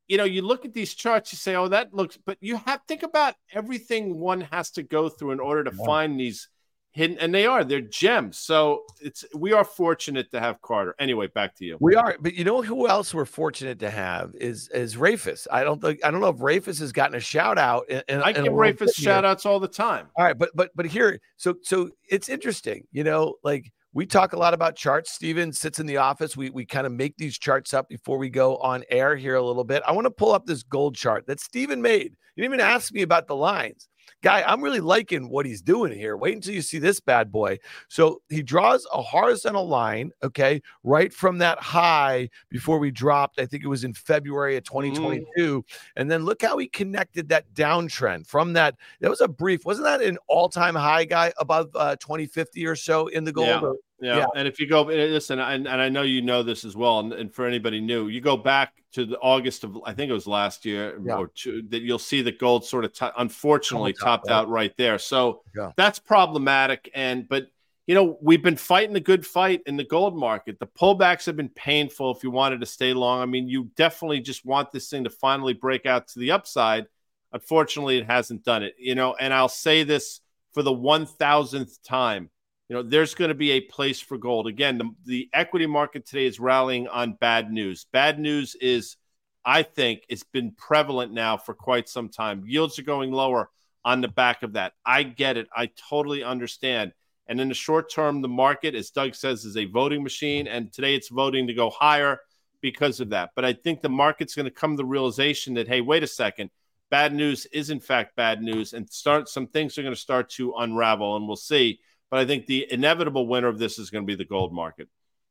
you 0.08 0.18
know, 0.18 0.24
you 0.24 0.42
look 0.42 0.64
at 0.64 0.74
these 0.74 0.94
charts, 0.94 1.32
you 1.32 1.36
say, 1.36 1.54
"Oh, 1.54 1.68
that 1.68 1.94
looks," 1.94 2.18
but 2.18 2.36
you 2.40 2.56
have 2.56 2.80
think 2.86 3.02
about 3.02 3.34
everything 3.52 4.20
one 4.20 4.42
has 4.52 4.70
to 4.72 4.82
go 4.82 5.08
through 5.08 5.32
in 5.32 5.40
order 5.40 5.64
to 5.64 5.76
yeah. 5.76 5.84
find 5.84 6.20
these 6.20 6.48
hidden, 6.94 7.18
and 7.18 7.34
they 7.34 7.44
are 7.44 7.64
they're 7.64 7.80
gems. 7.80 8.38
So 8.38 8.84
it's 9.00 9.24
we 9.34 9.52
are 9.52 9.64
fortunate 9.64 10.30
to 10.30 10.40
have 10.40 10.62
Carter. 10.62 10.94
Anyway, 10.98 11.26
back 11.26 11.54
to 11.56 11.64
you. 11.64 11.76
We 11.80 11.94
are, 11.96 12.16
but 12.18 12.34
you 12.34 12.44
know 12.44 12.62
who 12.62 12.88
else 12.88 13.12
we're 13.12 13.26
fortunate 13.26 13.80
to 13.80 13.90
have 13.90 14.32
is 14.34 14.68
is 14.70 14.96
Rafus. 14.96 15.46
I 15.52 15.64
don't 15.64 15.82
think 15.82 16.04
I 16.04 16.10
don't 16.10 16.20
know 16.20 16.28
if 16.28 16.38
Rafus 16.38 16.78
has 16.78 16.92
gotten 16.92 17.16
a 17.16 17.20
shout 17.20 17.58
out. 17.58 17.88
In, 17.90 18.02
in, 18.08 18.22
I 18.22 18.32
give 18.32 18.52
Rafus 18.52 18.94
shout 18.94 19.24
outs 19.24 19.44
all 19.44 19.60
the 19.60 19.68
time. 19.68 20.06
All 20.16 20.24
right, 20.24 20.38
but 20.38 20.50
but 20.54 20.70
but 20.74 20.86
here, 20.86 21.20
so 21.36 21.56
so 21.62 21.90
it's 22.08 22.28
interesting, 22.28 22.86
you 22.92 23.04
know, 23.04 23.34
like 23.42 23.72
we 23.92 24.06
talk 24.06 24.32
a 24.32 24.38
lot 24.38 24.54
about 24.54 24.74
charts. 24.74 25.12
Steven 25.12 25.52
sits 25.52 25.78
in 25.78 25.86
the 25.86 25.98
office. 25.98 26.36
We, 26.36 26.50
we 26.50 26.66
kind 26.66 26.84
of 26.84 26.92
make 26.92 27.16
these 27.16 27.38
charts 27.38 27.72
up 27.72 27.88
before 27.88 28.18
we 28.18 28.28
go 28.28 28.56
on 28.56 28.82
air 28.90 29.14
here 29.14 29.36
a 29.36 29.42
little 29.42 29.62
bit. 29.62 29.84
I 29.86 29.92
want 29.92 30.06
to 30.06 30.10
pull 30.10 30.32
up 30.32 30.46
this 30.46 30.64
gold 30.64 30.96
chart 30.96 31.28
that 31.28 31.38
Steven 31.38 31.80
made. 31.80 32.16
You 32.34 32.42
didn't 32.42 32.54
even 32.54 32.66
ask 32.66 32.92
me 32.92 33.02
about 33.02 33.28
the 33.28 33.36
lines. 33.36 33.88
Guy, 34.22 34.42
I'm 34.46 34.62
really 34.62 34.80
liking 34.80 35.28
what 35.28 35.44
he's 35.44 35.60
doing 35.60 35.92
here. 35.92 36.16
Wait 36.16 36.34
until 36.34 36.54
you 36.54 36.62
see 36.62 36.78
this 36.78 36.98
bad 37.00 37.30
boy. 37.30 37.58
So 37.88 38.22
he 38.30 38.42
draws 38.42 38.86
a 38.92 39.02
horizontal 39.02 39.68
line, 39.68 40.12
okay, 40.22 40.62
right 40.82 41.12
from 41.12 41.38
that 41.38 41.60
high 41.60 42.30
before 42.48 42.78
we 42.78 42.90
dropped. 42.90 43.38
I 43.38 43.46
think 43.46 43.64
it 43.64 43.68
was 43.68 43.84
in 43.84 43.92
February 43.92 44.56
of 44.56 44.64
2022. 44.64 45.26
Mm. 45.36 45.64
And 45.96 46.10
then 46.10 46.24
look 46.24 46.42
how 46.42 46.56
he 46.58 46.68
connected 46.68 47.28
that 47.28 47.52
downtrend 47.52 48.26
from 48.26 48.54
that. 48.54 48.76
That 49.00 49.10
was 49.10 49.20
a 49.20 49.28
brief, 49.28 49.64
wasn't 49.64 49.86
that 49.86 50.00
an 50.00 50.18
all 50.26 50.48
time 50.48 50.74
high 50.74 51.04
guy 51.04 51.32
above 51.38 51.70
uh, 51.74 51.96
2050 51.96 52.66
or 52.66 52.76
so 52.76 53.08
in 53.08 53.24
the 53.24 53.32
gold? 53.32 53.48
Yeah. 53.48 53.60
Or, 53.60 53.76
yeah. 54.00 54.18
yeah. 54.18 54.26
And 54.34 54.48
if 54.48 54.58
you 54.60 54.66
go, 54.66 54.82
listen, 54.82 55.38
and, 55.38 55.66
and 55.66 55.80
I 55.80 55.88
know 55.88 56.02
you 56.02 56.22
know 56.22 56.42
this 56.42 56.64
as 56.64 56.76
well. 56.76 57.00
And, 57.00 57.12
and, 57.12 57.32
for 57.32 57.46
anybody 57.46 57.80
new, 57.80 58.08
you 58.08 58.20
go 58.20 58.36
back 58.36 58.72
to 58.92 59.06
the 59.06 59.18
August 59.18 59.64
of, 59.64 59.78
I 59.84 59.92
think 59.92 60.10
it 60.10 60.14
was 60.14 60.26
last 60.26 60.64
year 60.64 60.98
yeah. 61.04 61.16
or 61.16 61.28
two, 61.28 61.62
that 61.70 61.82
you'll 61.82 61.98
see 61.98 62.22
the 62.22 62.32
gold 62.32 62.64
sort 62.64 62.84
of, 62.84 62.92
t- 62.92 63.06
unfortunately, 63.16 63.92
top, 63.92 64.22
topped 64.22 64.30
out 64.30 64.48
right 64.48 64.74
there. 64.76 64.98
So 64.98 65.42
yeah. 65.56 65.72
that's 65.76 65.98
problematic. 65.98 66.90
And, 66.94 67.28
but, 67.28 67.48
you 67.86 67.94
know, 67.94 68.18
we've 68.20 68.42
been 68.42 68.56
fighting 68.56 68.96
a 68.96 69.00
good 69.00 69.26
fight 69.26 69.62
in 69.66 69.76
the 69.76 69.84
gold 69.84 70.16
market. 70.16 70.58
The 70.58 70.66
pullbacks 70.66 71.26
have 71.26 71.36
been 71.36 71.50
painful 71.50 72.14
if 72.16 72.22
you 72.24 72.30
wanted 72.30 72.60
to 72.60 72.66
stay 72.66 72.94
long. 72.94 73.20
I 73.20 73.26
mean, 73.26 73.48
you 73.48 73.70
definitely 73.76 74.20
just 74.20 74.44
want 74.44 74.72
this 74.72 74.88
thing 74.88 75.04
to 75.04 75.10
finally 75.10 75.52
break 75.52 75.86
out 75.86 76.08
to 76.08 76.18
the 76.18 76.32
upside. 76.32 76.86
Unfortunately, 77.32 77.98
it 77.98 78.06
hasn't 78.06 78.44
done 78.44 78.62
it, 78.62 78.74
you 78.78 78.94
know, 78.94 79.14
and 79.14 79.34
I'll 79.34 79.48
say 79.48 79.82
this 79.82 80.20
for 80.52 80.62
the 80.62 80.70
1000th 80.70 81.82
time 81.82 82.30
you 82.68 82.76
know, 82.76 82.82
there's 82.82 83.14
going 83.14 83.28
to 83.28 83.34
be 83.34 83.52
a 83.52 83.60
place 83.60 84.00
for 84.00 84.16
gold. 84.16 84.46
Again, 84.46 84.78
the, 84.78 84.90
the 85.04 85.30
equity 85.32 85.66
market 85.66 86.06
today 86.06 86.26
is 86.26 86.40
rallying 86.40 86.88
on 86.88 87.12
bad 87.12 87.50
news. 87.50 87.86
Bad 87.92 88.18
news 88.18 88.54
is, 88.54 88.96
I 89.44 89.62
think, 89.62 90.04
it's 90.08 90.24
been 90.24 90.52
prevalent 90.52 91.12
now 91.12 91.36
for 91.36 91.52
quite 91.52 91.88
some 91.88 92.08
time. 92.08 92.44
Yields 92.46 92.78
are 92.78 92.84
going 92.84 93.12
lower 93.12 93.50
on 93.84 94.00
the 94.00 94.08
back 94.08 94.42
of 94.42 94.54
that. 94.54 94.72
I 94.84 95.02
get 95.02 95.36
it. 95.36 95.48
I 95.54 95.70
totally 95.90 96.24
understand. 96.24 96.92
And 97.26 97.40
in 97.40 97.48
the 97.48 97.54
short 97.54 97.90
term, 97.90 98.22
the 98.22 98.28
market, 98.28 98.74
as 98.74 98.90
Doug 98.90 99.14
says, 99.14 99.44
is 99.44 99.56
a 99.56 99.66
voting 99.66 100.02
machine. 100.02 100.46
And 100.46 100.72
today 100.72 100.94
it's 100.94 101.08
voting 101.08 101.46
to 101.46 101.54
go 101.54 101.68
higher 101.68 102.20
because 102.62 103.00
of 103.00 103.10
that. 103.10 103.30
But 103.36 103.44
I 103.44 103.52
think 103.52 103.82
the 103.82 103.90
market's 103.90 104.34
going 104.34 104.44
to 104.44 104.50
come 104.50 104.72
to 104.72 104.78
the 104.78 104.86
realization 104.86 105.54
that, 105.54 105.68
hey, 105.68 105.82
wait 105.82 106.02
a 106.02 106.06
second, 106.06 106.48
bad 106.90 107.14
news 107.14 107.44
is 107.46 107.68
in 107.68 107.80
fact 107.80 108.16
bad 108.16 108.42
news. 108.42 108.72
And 108.72 108.88
start 108.90 109.28
some 109.28 109.46
things 109.46 109.76
are 109.76 109.82
going 109.82 109.94
to 109.94 110.00
start 110.00 110.30
to 110.30 110.54
unravel. 110.56 111.16
And 111.16 111.26
we'll 111.26 111.36
see. 111.36 111.80
But 112.14 112.20
I 112.20 112.26
think 112.26 112.46
the 112.46 112.64
inevitable 112.70 113.26
winner 113.26 113.48
of 113.48 113.58
this 113.58 113.76
is 113.76 113.90
going 113.90 114.04
to 114.04 114.06
be 114.06 114.14
the 114.14 114.24
gold 114.24 114.52
market. 114.52 114.88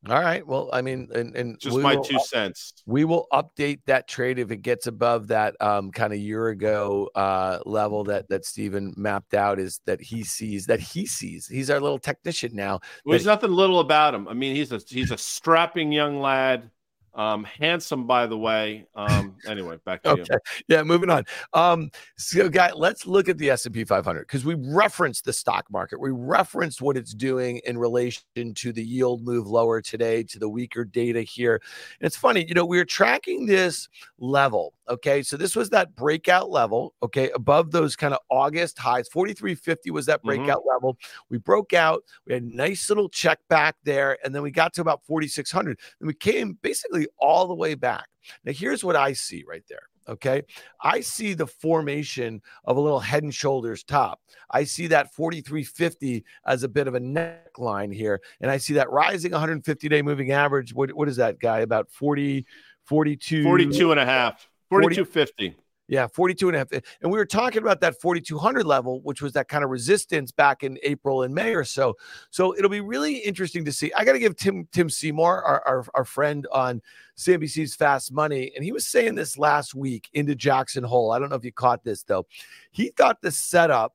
All 0.10 0.20
right. 0.20 0.46
Well, 0.46 0.70
I 0.74 0.82
mean, 0.82 1.08
and, 1.16 1.34
and 1.34 1.58
just 1.58 1.78
my 1.78 1.96
two 1.96 2.20
cents. 2.20 2.74
We 2.86 3.06
will 3.06 3.26
update 3.32 3.80
that 3.86 4.06
trade 4.06 4.38
if 4.38 4.52
it 4.52 4.58
gets 4.58 4.86
above 4.86 5.30
that 5.30 5.56
um, 5.62 5.92
kind 5.92 6.12
of 6.12 6.20
year 6.20 6.50
ago 6.50 7.10
uh, 7.16 7.60
level 7.66 8.04
that 8.04 8.28
that 8.28 8.44
Steven 8.44 8.94
mapped 8.98 9.34
out. 9.34 9.60
Is 9.60 9.80
that 9.86 10.02
he 10.02 10.26
sees 10.26 10.66
that 10.66 10.82
he 10.82 11.06
sees? 11.06 11.48
He's 11.48 11.70
our 11.70 11.80
little 11.80 12.00
technician 12.00 12.54
now. 12.54 12.82
Well, 13.06 13.14
there's 13.14 13.26
nothing 13.26 13.52
little 13.52 13.80
about 13.80 14.14
him. 14.14 14.28
I 14.28 14.34
mean, 14.34 14.54
he's 14.54 14.74
a 14.74 14.82
he's 14.86 15.12
a 15.12 15.18
strapping 15.18 15.94
young 15.94 16.20
lad. 16.20 16.70
Um, 17.16 17.44
handsome, 17.44 18.08
by 18.08 18.26
the 18.26 18.38
way. 18.38 18.88
Um, 18.96 19.36
anyway, 19.48 19.78
back 19.86 20.02
to 20.04 20.12
okay. 20.12 20.24
you. 20.30 20.40
Yeah, 20.68 20.84
moving 20.84 21.10
on. 21.10 21.26
Um, 21.54 21.92
so, 22.18 22.50
guy, 22.50 22.72
let's 22.72 23.06
look 23.06 23.30
at 23.30 23.38
the 23.38 23.52
S 23.52 23.66
and 23.66 23.74
P 23.74 23.84
500 23.84 24.22
because 24.22 24.46
we 24.46 24.56
referenced 24.56 25.26
the 25.26 25.34
stock 25.34 25.66
market. 25.70 26.00
We 26.00 26.12
referenced 26.12 26.82
what 26.82 26.98
it's 26.98 27.14
doing 27.14 27.62
in 27.66 27.78
relation 27.78 28.54
to 28.56 28.74
the 28.74 28.84
yield 28.84 29.22
move 29.22 29.48
lower 29.48 29.82
today, 29.82 30.24
to 30.24 30.40
the 30.40 30.50
weaker 30.50 30.84
data 30.84 31.22
here. 31.22 31.62
And 32.00 32.08
it's 32.08 32.18
funny, 32.18 32.46
you 32.48 32.56
know, 32.56 32.66
we 32.66 32.80
are 32.80 32.86
tracking 32.86 33.46
this 33.46 33.90
level. 34.18 34.74
Okay, 34.90 35.24
so 35.24 35.38
this 35.38 35.56
was 35.56 35.70
that 35.70 35.96
breakout 35.96 36.50
level. 36.50 36.94
Okay, 37.02 37.30
above 37.32 37.72
those 37.72 37.96
kind 37.96 38.14
of 38.14 38.20
August 38.30 38.78
highs, 38.78 39.08
4350 39.10 39.92
was 39.92 40.06
that 40.08 40.20
mm-hmm. 40.20 40.28
breakout 40.28 40.60
mm-hmm. 40.60 40.76
level. 40.76 40.98
We 41.30 41.38
broke 41.38 41.74
out. 41.74 42.04
We 42.28 42.34
had 42.34 42.44
a 42.44 42.56
nice 42.56 42.90
little 42.90 43.10
check 43.10 43.40
back 43.50 43.76
there, 43.84 44.18
and 44.24 44.36
then 44.36 44.42
we 44.42 44.52
got 44.52 44.74
to 44.74 44.82
about 44.82 45.06
4600. 45.06 45.80
And 46.00 46.08
we 46.08 46.14
came 46.14 46.58
basically 46.62 47.08
all 47.18 47.48
the 47.48 47.56
way 47.56 47.76
back. 47.76 48.08
Now, 48.44 48.52
here's 48.54 48.84
what 48.84 48.96
I 48.96 49.14
see 49.14 49.44
right 49.48 49.64
there. 49.70 49.90
Okay. 50.08 50.44
I 50.82 51.00
see 51.00 51.34
the 51.34 51.48
formation 51.48 52.42
of 52.66 52.78
a 52.78 52.82
little 52.82 53.00
head 53.00 53.24
and 53.24 53.34
shoulders 53.34 53.84
top. 53.84 54.20
I 54.50 54.66
see 54.66 54.88
that 54.88 55.14
4350 55.14 56.26
as 56.46 56.64
a 56.64 56.68
bit 56.68 56.88
of 56.88 56.96
a 56.96 57.00
neckline 57.00 57.94
here. 57.94 58.22
And 58.42 58.52
I 58.52 58.58
see 58.58 58.74
that 58.74 58.92
rising 58.92 59.32
150 59.32 59.90
day 59.90 60.02
moving 60.02 60.32
average. 60.32 60.74
What, 60.74 60.92
what 60.94 61.08
is 61.08 61.18
that 61.18 61.40
guy? 61.40 61.60
About 61.60 61.90
40, 61.90 62.46
42, 62.86 63.44
42 63.44 63.92
and 63.92 64.00
a 64.00 64.06
half, 64.06 64.48
4250. 64.82 65.56
Yeah, 65.90 66.08
42 66.08 66.48
and 66.48 66.56
a 66.56 66.60
half. 66.60 66.72
And 67.02 67.12
we 67.12 67.18
were 67.18 67.26
talking 67.26 67.62
about 67.62 67.82
that 67.82 68.00
4,200 68.00 68.66
level, 68.66 69.02
which 69.02 69.22
was 69.22 69.34
that 69.34 69.50
kind 69.50 69.66
of 69.66 69.70
resistance 69.70 70.32
back 70.32 70.64
in 70.64 70.80
April 70.82 71.24
and 71.24 71.36
May 71.36 71.54
or 71.54 71.66
so. 71.66 71.96
So 72.30 72.56
it'll 72.56 72.70
be 72.70 72.80
really 72.80 73.18
interesting 73.18 73.66
to 73.66 73.72
see. 73.72 73.92
I 73.94 74.06
got 74.06 74.14
to 74.14 74.20
give 74.20 74.38
Tim 74.38 74.68
Tim 74.72 74.90
Seymour, 74.90 75.44
our, 75.44 75.62
our, 75.68 75.86
our 75.94 76.06
friend 76.06 76.48
on 76.52 76.82
CNBC's 77.18 77.76
Fast 77.76 78.14
Money, 78.14 78.54
and 78.56 78.64
he 78.64 78.72
was 78.72 78.88
saying 78.88 79.16
this 79.16 79.38
last 79.38 79.76
week 79.76 80.10
into 80.14 80.36
Jackson 80.36 80.84
Hole. 80.86 81.12
I 81.12 81.20
don't 81.20 81.30
know 81.30 81.36
if 81.36 81.46
you 81.46 81.52
caught 81.52 81.84
this 81.84 82.04
though. 82.04 82.26
He 82.72 82.90
thought 82.90 83.22
the 83.22 83.32
setup 83.32 83.94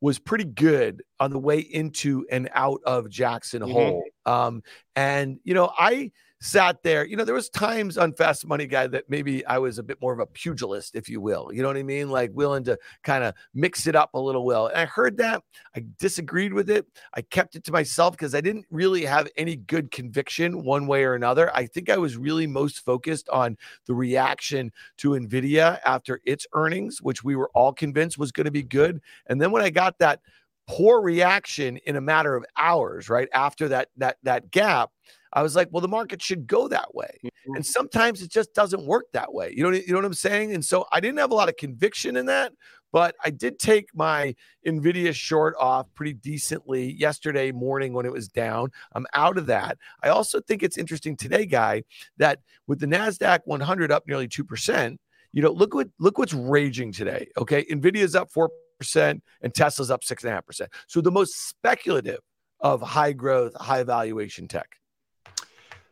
was 0.00 0.18
pretty 0.18 0.44
good 0.44 1.02
on 1.20 1.30
the 1.30 1.38
way 1.38 1.58
into 1.58 2.26
and 2.30 2.48
out 2.54 2.80
of 2.84 3.10
Jackson 3.10 3.62
mm-hmm. 3.62 3.72
Hole. 3.72 4.04
Um, 4.24 4.62
and 4.94 5.38
you 5.44 5.52
know, 5.52 5.70
I 5.78 6.12
sat 6.40 6.82
there. 6.82 7.06
You 7.06 7.16
know, 7.16 7.24
there 7.24 7.34
was 7.34 7.48
times 7.48 7.96
on 7.96 8.12
Fast 8.12 8.46
Money 8.46 8.66
Guy 8.66 8.86
that 8.88 9.08
maybe 9.08 9.44
I 9.46 9.58
was 9.58 9.78
a 9.78 9.82
bit 9.82 10.00
more 10.00 10.12
of 10.12 10.18
a 10.18 10.26
pugilist, 10.26 10.94
if 10.94 11.08
you 11.08 11.20
will. 11.20 11.50
You 11.52 11.62
know 11.62 11.68
what 11.68 11.76
I 11.76 11.82
mean? 11.82 12.10
Like 12.10 12.30
willing 12.34 12.64
to 12.64 12.78
kind 13.02 13.24
of 13.24 13.34
mix 13.54 13.86
it 13.86 13.96
up 13.96 14.14
a 14.14 14.20
little 14.20 14.44
well. 14.44 14.66
And 14.66 14.78
I 14.78 14.84
heard 14.84 15.16
that. 15.18 15.42
I 15.74 15.84
disagreed 15.98 16.52
with 16.52 16.68
it. 16.68 16.86
I 17.14 17.22
kept 17.22 17.56
it 17.56 17.64
to 17.64 17.72
myself 17.72 18.12
because 18.12 18.34
I 18.34 18.40
didn't 18.40 18.66
really 18.70 19.04
have 19.04 19.28
any 19.36 19.56
good 19.56 19.90
conviction 19.90 20.62
one 20.62 20.86
way 20.86 21.04
or 21.04 21.14
another. 21.14 21.54
I 21.54 21.66
think 21.66 21.88
I 21.88 21.96
was 21.96 22.16
really 22.16 22.46
most 22.46 22.84
focused 22.84 23.28
on 23.30 23.56
the 23.86 23.94
reaction 23.94 24.72
to 24.98 25.10
Nvidia 25.10 25.80
after 25.84 26.20
its 26.24 26.46
earnings, 26.52 27.00
which 27.00 27.24
we 27.24 27.36
were 27.36 27.50
all 27.54 27.72
convinced 27.72 28.18
was 28.18 28.32
going 28.32 28.44
to 28.44 28.50
be 28.50 28.62
good. 28.62 29.00
And 29.26 29.40
then 29.40 29.50
when 29.50 29.62
I 29.62 29.70
got 29.70 29.98
that 29.98 30.20
poor 30.66 31.00
reaction 31.00 31.76
in 31.78 31.96
a 31.96 32.00
matter 32.00 32.34
of 32.36 32.44
hours, 32.56 33.08
right 33.08 33.28
after 33.32 33.68
that 33.68 33.88
that 33.96 34.18
that 34.22 34.50
gap, 34.50 34.90
I 35.36 35.42
was 35.42 35.54
like, 35.54 35.68
well, 35.70 35.82
the 35.82 35.88
market 35.88 36.22
should 36.22 36.46
go 36.46 36.66
that 36.68 36.94
way. 36.94 37.20
Mm-hmm. 37.22 37.56
And 37.56 37.66
sometimes 37.66 38.22
it 38.22 38.30
just 38.30 38.54
doesn't 38.54 38.86
work 38.86 39.04
that 39.12 39.34
way. 39.34 39.52
You 39.54 39.64
know, 39.64 39.70
you 39.70 39.88
know 39.88 39.96
what 39.96 40.06
I'm 40.06 40.14
saying? 40.14 40.54
And 40.54 40.64
so 40.64 40.86
I 40.92 40.98
didn't 40.98 41.18
have 41.18 41.30
a 41.30 41.34
lot 41.34 41.50
of 41.50 41.58
conviction 41.58 42.16
in 42.16 42.24
that, 42.26 42.54
but 42.90 43.14
I 43.22 43.28
did 43.28 43.58
take 43.58 43.90
my 43.94 44.34
Nvidia 44.66 45.14
short 45.14 45.54
off 45.60 45.92
pretty 45.94 46.14
decently 46.14 46.94
yesterday 46.94 47.52
morning 47.52 47.92
when 47.92 48.06
it 48.06 48.12
was 48.12 48.28
down. 48.28 48.70
I'm 48.94 49.06
out 49.12 49.36
of 49.36 49.44
that. 49.46 49.76
I 50.02 50.08
also 50.08 50.40
think 50.40 50.62
it's 50.62 50.78
interesting 50.78 51.18
today, 51.18 51.44
guy, 51.44 51.82
that 52.16 52.38
with 52.66 52.80
the 52.80 52.86
Nasdaq 52.86 53.40
100 53.44 53.92
up 53.92 54.04
nearly 54.08 54.28
two 54.28 54.44
percent, 54.44 54.98
you 55.32 55.42
know, 55.42 55.50
look 55.50 55.74
what 55.74 55.88
look 55.98 56.16
what's 56.16 56.32
raging 56.32 56.92
today. 56.92 57.28
Okay, 57.36 57.66
Nvidia's 57.66 58.16
up 58.16 58.30
four 58.30 58.50
percent 58.78 59.22
and 59.42 59.54
Tesla's 59.54 59.90
up 59.90 60.02
six 60.02 60.24
and 60.24 60.32
a 60.32 60.34
half 60.34 60.46
percent. 60.46 60.70
So 60.86 61.02
the 61.02 61.10
most 61.10 61.46
speculative 61.46 62.20
of 62.60 62.80
high 62.80 63.12
growth, 63.12 63.54
high 63.60 63.82
valuation 63.82 64.48
tech. 64.48 64.76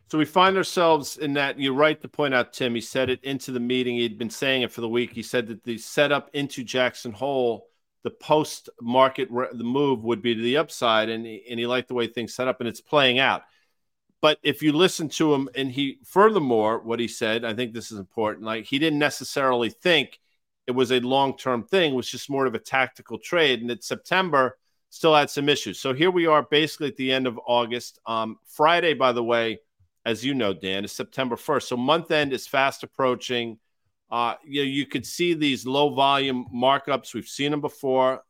So 0.07 0.19
we 0.19 0.25
find 0.25 0.55
ourselves 0.55 1.17
in 1.17 1.33
that. 1.33 1.59
You're 1.59 1.73
right 1.73 1.99
to 2.01 2.07
point 2.07 2.33
out, 2.33 2.53
Tim. 2.53 2.75
He 2.75 2.81
said 2.81 3.09
it 3.09 3.23
into 3.23 3.51
the 3.51 3.59
meeting. 3.59 3.95
He'd 3.95 4.19
been 4.19 4.29
saying 4.29 4.61
it 4.61 4.71
for 4.71 4.81
the 4.81 4.89
week. 4.89 5.11
He 5.13 5.23
said 5.23 5.47
that 5.47 5.63
the 5.63 5.77
setup 5.79 6.29
into 6.33 6.63
Jackson 6.63 7.11
Hole, 7.11 7.67
the 8.03 8.11
post 8.11 8.69
market, 8.79 9.29
the 9.29 9.63
move 9.63 10.03
would 10.03 10.21
be 10.21 10.35
to 10.35 10.41
the 10.41 10.57
upside, 10.57 11.09
and 11.09 11.25
he, 11.25 11.43
and 11.49 11.59
he 11.59 11.65
liked 11.65 11.87
the 11.87 11.95
way 11.95 12.05
things 12.05 12.35
set 12.35 12.47
up, 12.47 12.59
and 12.59 12.69
it's 12.69 12.81
playing 12.81 13.17
out. 13.17 13.43
But 14.21 14.37
if 14.43 14.61
you 14.61 14.73
listen 14.73 15.09
to 15.09 15.33
him, 15.33 15.49
and 15.55 15.71
he 15.71 15.97
furthermore, 16.03 16.79
what 16.79 16.99
he 16.99 17.07
said, 17.07 17.43
I 17.43 17.55
think 17.55 17.73
this 17.73 17.91
is 17.91 17.97
important. 17.97 18.45
Like 18.45 18.65
he 18.65 18.77
didn't 18.77 18.99
necessarily 18.99 19.71
think 19.71 20.19
it 20.67 20.71
was 20.71 20.91
a 20.91 20.99
long 20.99 21.35
term 21.35 21.63
thing; 21.63 21.93
it 21.93 21.95
was 21.95 22.09
just 22.09 22.29
more 22.29 22.45
of 22.45 22.53
a 22.53 22.59
tactical 22.59 23.17
trade. 23.17 23.61
And 23.61 23.71
that 23.71 23.83
September 23.83 24.59
still 24.91 25.15
had 25.15 25.31
some 25.31 25.49
issues. 25.49 25.79
So 25.79 25.93
here 25.93 26.11
we 26.11 26.27
are, 26.27 26.43
basically 26.43 26.89
at 26.89 26.95
the 26.95 27.11
end 27.11 27.25
of 27.25 27.39
August. 27.47 27.99
Um, 28.05 28.37
Friday, 28.45 28.93
by 28.93 29.11
the 29.11 29.23
way 29.23 29.59
as 30.05 30.23
you 30.23 30.35
know, 30.35 30.53
Dan, 30.53 30.85
is 30.85 30.91
September 30.91 31.35
1st. 31.35 31.63
So 31.63 31.77
month 31.77 32.11
end 32.11 32.31
is 32.31 32.47
fast 32.47 32.83
approaching. 32.83 33.57
Uh, 34.11 34.35
you 34.45 34.61
know, 34.61 34.69
you 34.69 34.85
could 34.85 35.05
see 35.05 35.33
these 35.33 35.65
low 35.65 35.93
volume 35.93 36.45
markups. 36.53 37.13
We've 37.13 37.27
seen 37.27 37.51
them 37.51 37.61
before. 37.61 38.21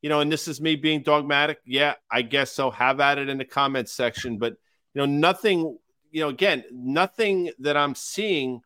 You 0.00 0.08
know, 0.08 0.20
and 0.20 0.32
this 0.32 0.48
is 0.48 0.60
me 0.60 0.76
being 0.76 1.02
dogmatic. 1.02 1.58
Yeah, 1.66 1.94
I 2.10 2.22
guess 2.22 2.52
so. 2.52 2.70
Have 2.70 3.00
at 3.00 3.18
it 3.18 3.28
in 3.28 3.36
the 3.36 3.44
comments 3.44 3.92
section. 3.92 4.38
But 4.38 4.54
you 4.94 5.00
know, 5.00 5.06
nothing, 5.06 5.76
you 6.10 6.20
know, 6.20 6.28
again, 6.28 6.64
nothing 6.72 7.50
that 7.58 7.76
I'm 7.76 7.94
seeing 7.94 8.60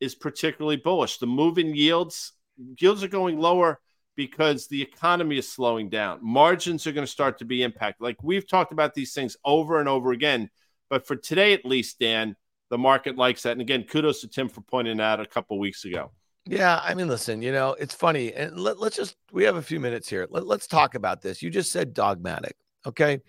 is 0.00 0.14
particularly 0.14 0.76
bullish. 0.76 1.18
The 1.18 1.26
move 1.26 1.58
in 1.58 1.74
yields, 1.74 2.32
yields 2.80 3.02
are 3.02 3.08
going 3.08 3.38
lower 3.38 3.80
because 4.14 4.68
the 4.68 4.80
economy 4.80 5.36
is 5.38 5.50
slowing 5.50 5.90
down. 5.90 6.20
Margins 6.22 6.86
are 6.86 6.92
going 6.92 7.06
to 7.06 7.12
start 7.12 7.38
to 7.38 7.44
be 7.44 7.62
impacted. 7.62 8.02
Like 8.02 8.22
we've 8.22 8.48
talked 8.48 8.72
about 8.72 8.94
these 8.94 9.12
things 9.12 9.36
over 9.44 9.80
and 9.80 9.88
over 9.88 10.12
again 10.12 10.48
but 10.88 11.06
for 11.06 11.16
today, 11.16 11.52
at 11.52 11.64
least, 11.64 11.98
Dan, 11.98 12.36
the 12.70 12.78
market 12.78 13.16
likes 13.16 13.42
that. 13.42 13.52
And 13.52 13.60
again, 13.60 13.84
kudos 13.84 14.20
to 14.22 14.28
Tim 14.28 14.48
for 14.48 14.60
pointing 14.62 14.98
that 14.98 15.18
out 15.18 15.20
a 15.20 15.26
couple 15.26 15.58
weeks 15.58 15.84
ago. 15.84 16.10
Yeah, 16.48 16.80
I 16.82 16.94
mean, 16.94 17.08
listen, 17.08 17.42
you 17.42 17.50
know, 17.50 17.72
it's 17.72 17.94
funny, 17.94 18.32
and 18.32 18.56
let, 18.58 18.76
us 18.78 18.94
just 18.94 19.16
we 19.32 19.42
have 19.44 19.56
a 19.56 19.62
few 19.62 19.80
minutes 19.80 20.08
here. 20.08 20.28
Let, 20.30 20.46
let's 20.46 20.68
talk 20.68 20.94
about 20.94 21.20
this. 21.20 21.42
You 21.42 21.50
just 21.50 21.72
said 21.72 21.92
dogmatic, 21.92 22.54
okay? 22.86 23.20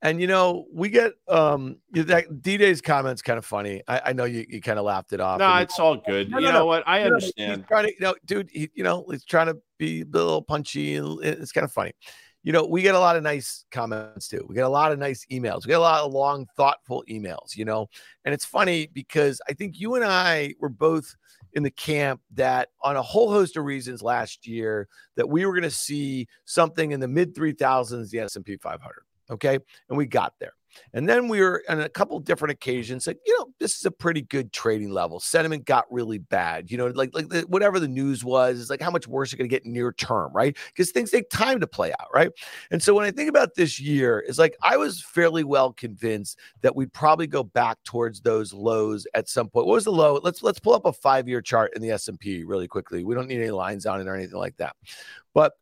And 0.00 0.20
you 0.20 0.26
know, 0.26 0.64
we 0.72 0.88
get 0.88 1.12
um 1.28 1.76
that 1.92 2.42
D 2.42 2.56
Day's 2.56 2.80
comments 2.80 3.20
kind 3.20 3.38
of 3.38 3.44
funny. 3.44 3.82
I, 3.86 4.00
I 4.06 4.12
know 4.14 4.24
you, 4.24 4.46
you 4.48 4.60
kind 4.62 4.78
of 4.78 4.86
laughed 4.86 5.12
it 5.12 5.20
off. 5.20 5.38
No, 5.38 5.54
it's 5.56 5.78
all 5.78 5.96
good. 5.96 6.30
No, 6.30 6.38
you 6.38 6.46
no, 6.46 6.52
know 6.52 6.58
no. 6.60 6.66
what? 6.66 6.82
I 6.88 7.02
understand. 7.02 7.60
He's 7.60 7.68
trying 7.68 7.84
to, 7.84 7.90
you 7.90 8.00
know, 8.00 8.14
dude, 8.24 8.48
he, 8.50 8.70
you 8.74 8.82
know, 8.82 9.04
he's 9.10 9.24
trying 9.24 9.46
to 9.48 9.58
be 9.78 10.00
a 10.00 10.04
little 10.06 10.42
punchy. 10.42 10.96
It's 10.96 11.52
kind 11.52 11.64
of 11.64 11.72
funny 11.72 11.92
you 12.42 12.52
know, 12.52 12.64
we 12.64 12.82
get 12.82 12.94
a 12.94 13.00
lot 13.00 13.16
of 13.16 13.22
nice 13.22 13.64
comments 13.70 14.28
too. 14.28 14.44
We 14.48 14.54
get 14.54 14.64
a 14.64 14.68
lot 14.68 14.92
of 14.92 14.98
nice 14.98 15.24
emails. 15.30 15.64
We 15.64 15.68
get 15.68 15.78
a 15.78 15.80
lot 15.80 16.00
of 16.00 16.12
long, 16.12 16.46
thoughtful 16.56 17.04
emails, 17.08 17.56
you 17.56 17.64
know. 17.64 17.88
And 18.24 18.34
it's 18.34 18.44
funny 18.44 18.88
because 18.92 19.40
I 19.48 19.52
think 19.52 19.78
you 19.78 19.94
and 19.94 20.04
I 20.04 20.54
were 20.58 20.68
both 20.68 21.14
in 21.52 21.62
the 21.62 21.70
camp 21.70 22.20
that 22.34 22.68
on 22.82 22.96
a 22.96 23.02
whole 23.02 23.30
host 23.30 23.56
of 23.56 23.64
reasons 23.64 24.02
last 24.02 24.46
year 24.46 24.88
that 25.16 25.28
we 25.28 25.46
were 25.46 25.52
going 25.52 25.62
to 25.62 25.70
see 25.70 26.26
something 26.44 26.92
in 26.92 27.00
the 27.00 27.08
mid 27.08 27.34
3000s 27.34 28.10
the 28.10 28.18
S&P 28.20 28.56
500, 28.56 29.04
okay? 29.30 29.58
And 29.88 29.98
we 29.98 30.06
got 30.06 30.34
there. 30.40 30.54
And 30.92 31.08
then 31.08 31.28
we 31.28 31.40
were 31.40 31.62
on 31.68 31.80
a 31.80 31.88
couple 31.88 32.18
different 32.20 32.52
occasions 32.52 33.06
like, 33.06 33.18
you 33.26 33.36
know, 33.38 33.46
this 33.58 33.78
is 33.78 33.84
a 33.84 33.90
pretty 33.90 34.22
good 34.22 34.52
trading 34.52 34.90
level. 34.90 35.20
Sentiment 35.20 35.64
got 35.64 35.90
really 35.90 36.18
bad. 36.18 36.70
You 36.70 36.78
know, 36.78 36.86
like 36.86 37.10
like 37.14 37.28
the, 37.28 37.42
whatever 37.42 37.80
the 37.80 37.88
news 37.88 38.24
was, 38.24 38.58
is 38.58 38.70
like 38.70 38.80
how 38.80 38.90
much 38.90 39.06
worse 39.06 39.32
are 39.32 39.36
going 39.36 39.48
to 39.48 39.54
get 39.54 39.66
near 39.66 39.92
term, 39.92 40.32
right? 40.32 40.56
Because 40.68 40.90
things 40.90 41.10
take 41.10 41.30
time 41.30 41.60
to 41.60 41.66
play 41.66 41.92
out, 41.92 42.08
right? 42.14 42.30
And 42.70 42.82
so 42.82 42.94
when 42.94 43.04
I 43.04 43.10
think 43.10 43.28
about 43.28 43.54
this 43.54 43.80
year, 43.80 44.24
it's 44.26 44.38
like 44.38 44.56
I 44.62 44.76
was 44.76 45.02
fairly 45.02 45.44
well 45.44 45.72
convinced 45.72 46.38
that 46.62 46.74
we'd 46.74 46.92
probably 46.92 47.26
go 47.26 47.42
back 47.42 47.78
towards 47.84 48.20
those 48.20 48.52
lows 48.52 49.06
at 49.14 49.28
some 49.28 49.48
point. 49.48 49.66
What 49.66 49.74
was 49.74 49.84
the 49.84 49.92
low? 49.92 50.20
Let's 50.22 50.42
let's 50.42 50.60
pull 50.60 50.74
up 50.74 50.86
a 50.86 50.92
five 50.92 51.28
year 51.28 51.40
chart 51.40 51.72
in 51.74 51.82
the 51.82 51.90
S 51.90 52.08
and 52.08 52.18
P 52.18 52.44
really 52.44 52.68
quickly. 52.68 53.04
We 53.04 53.14
don't 53.14 53.28
need 53.28 53.40
any 53.40 53.50
lines 53.50 53.86
on 53.86 54.00
it 54.00 54.08
or 54.08 54.14
anything 54.14 54.38
like 54.38 54.56
that, 54.58 54.76
but 55.34 55.52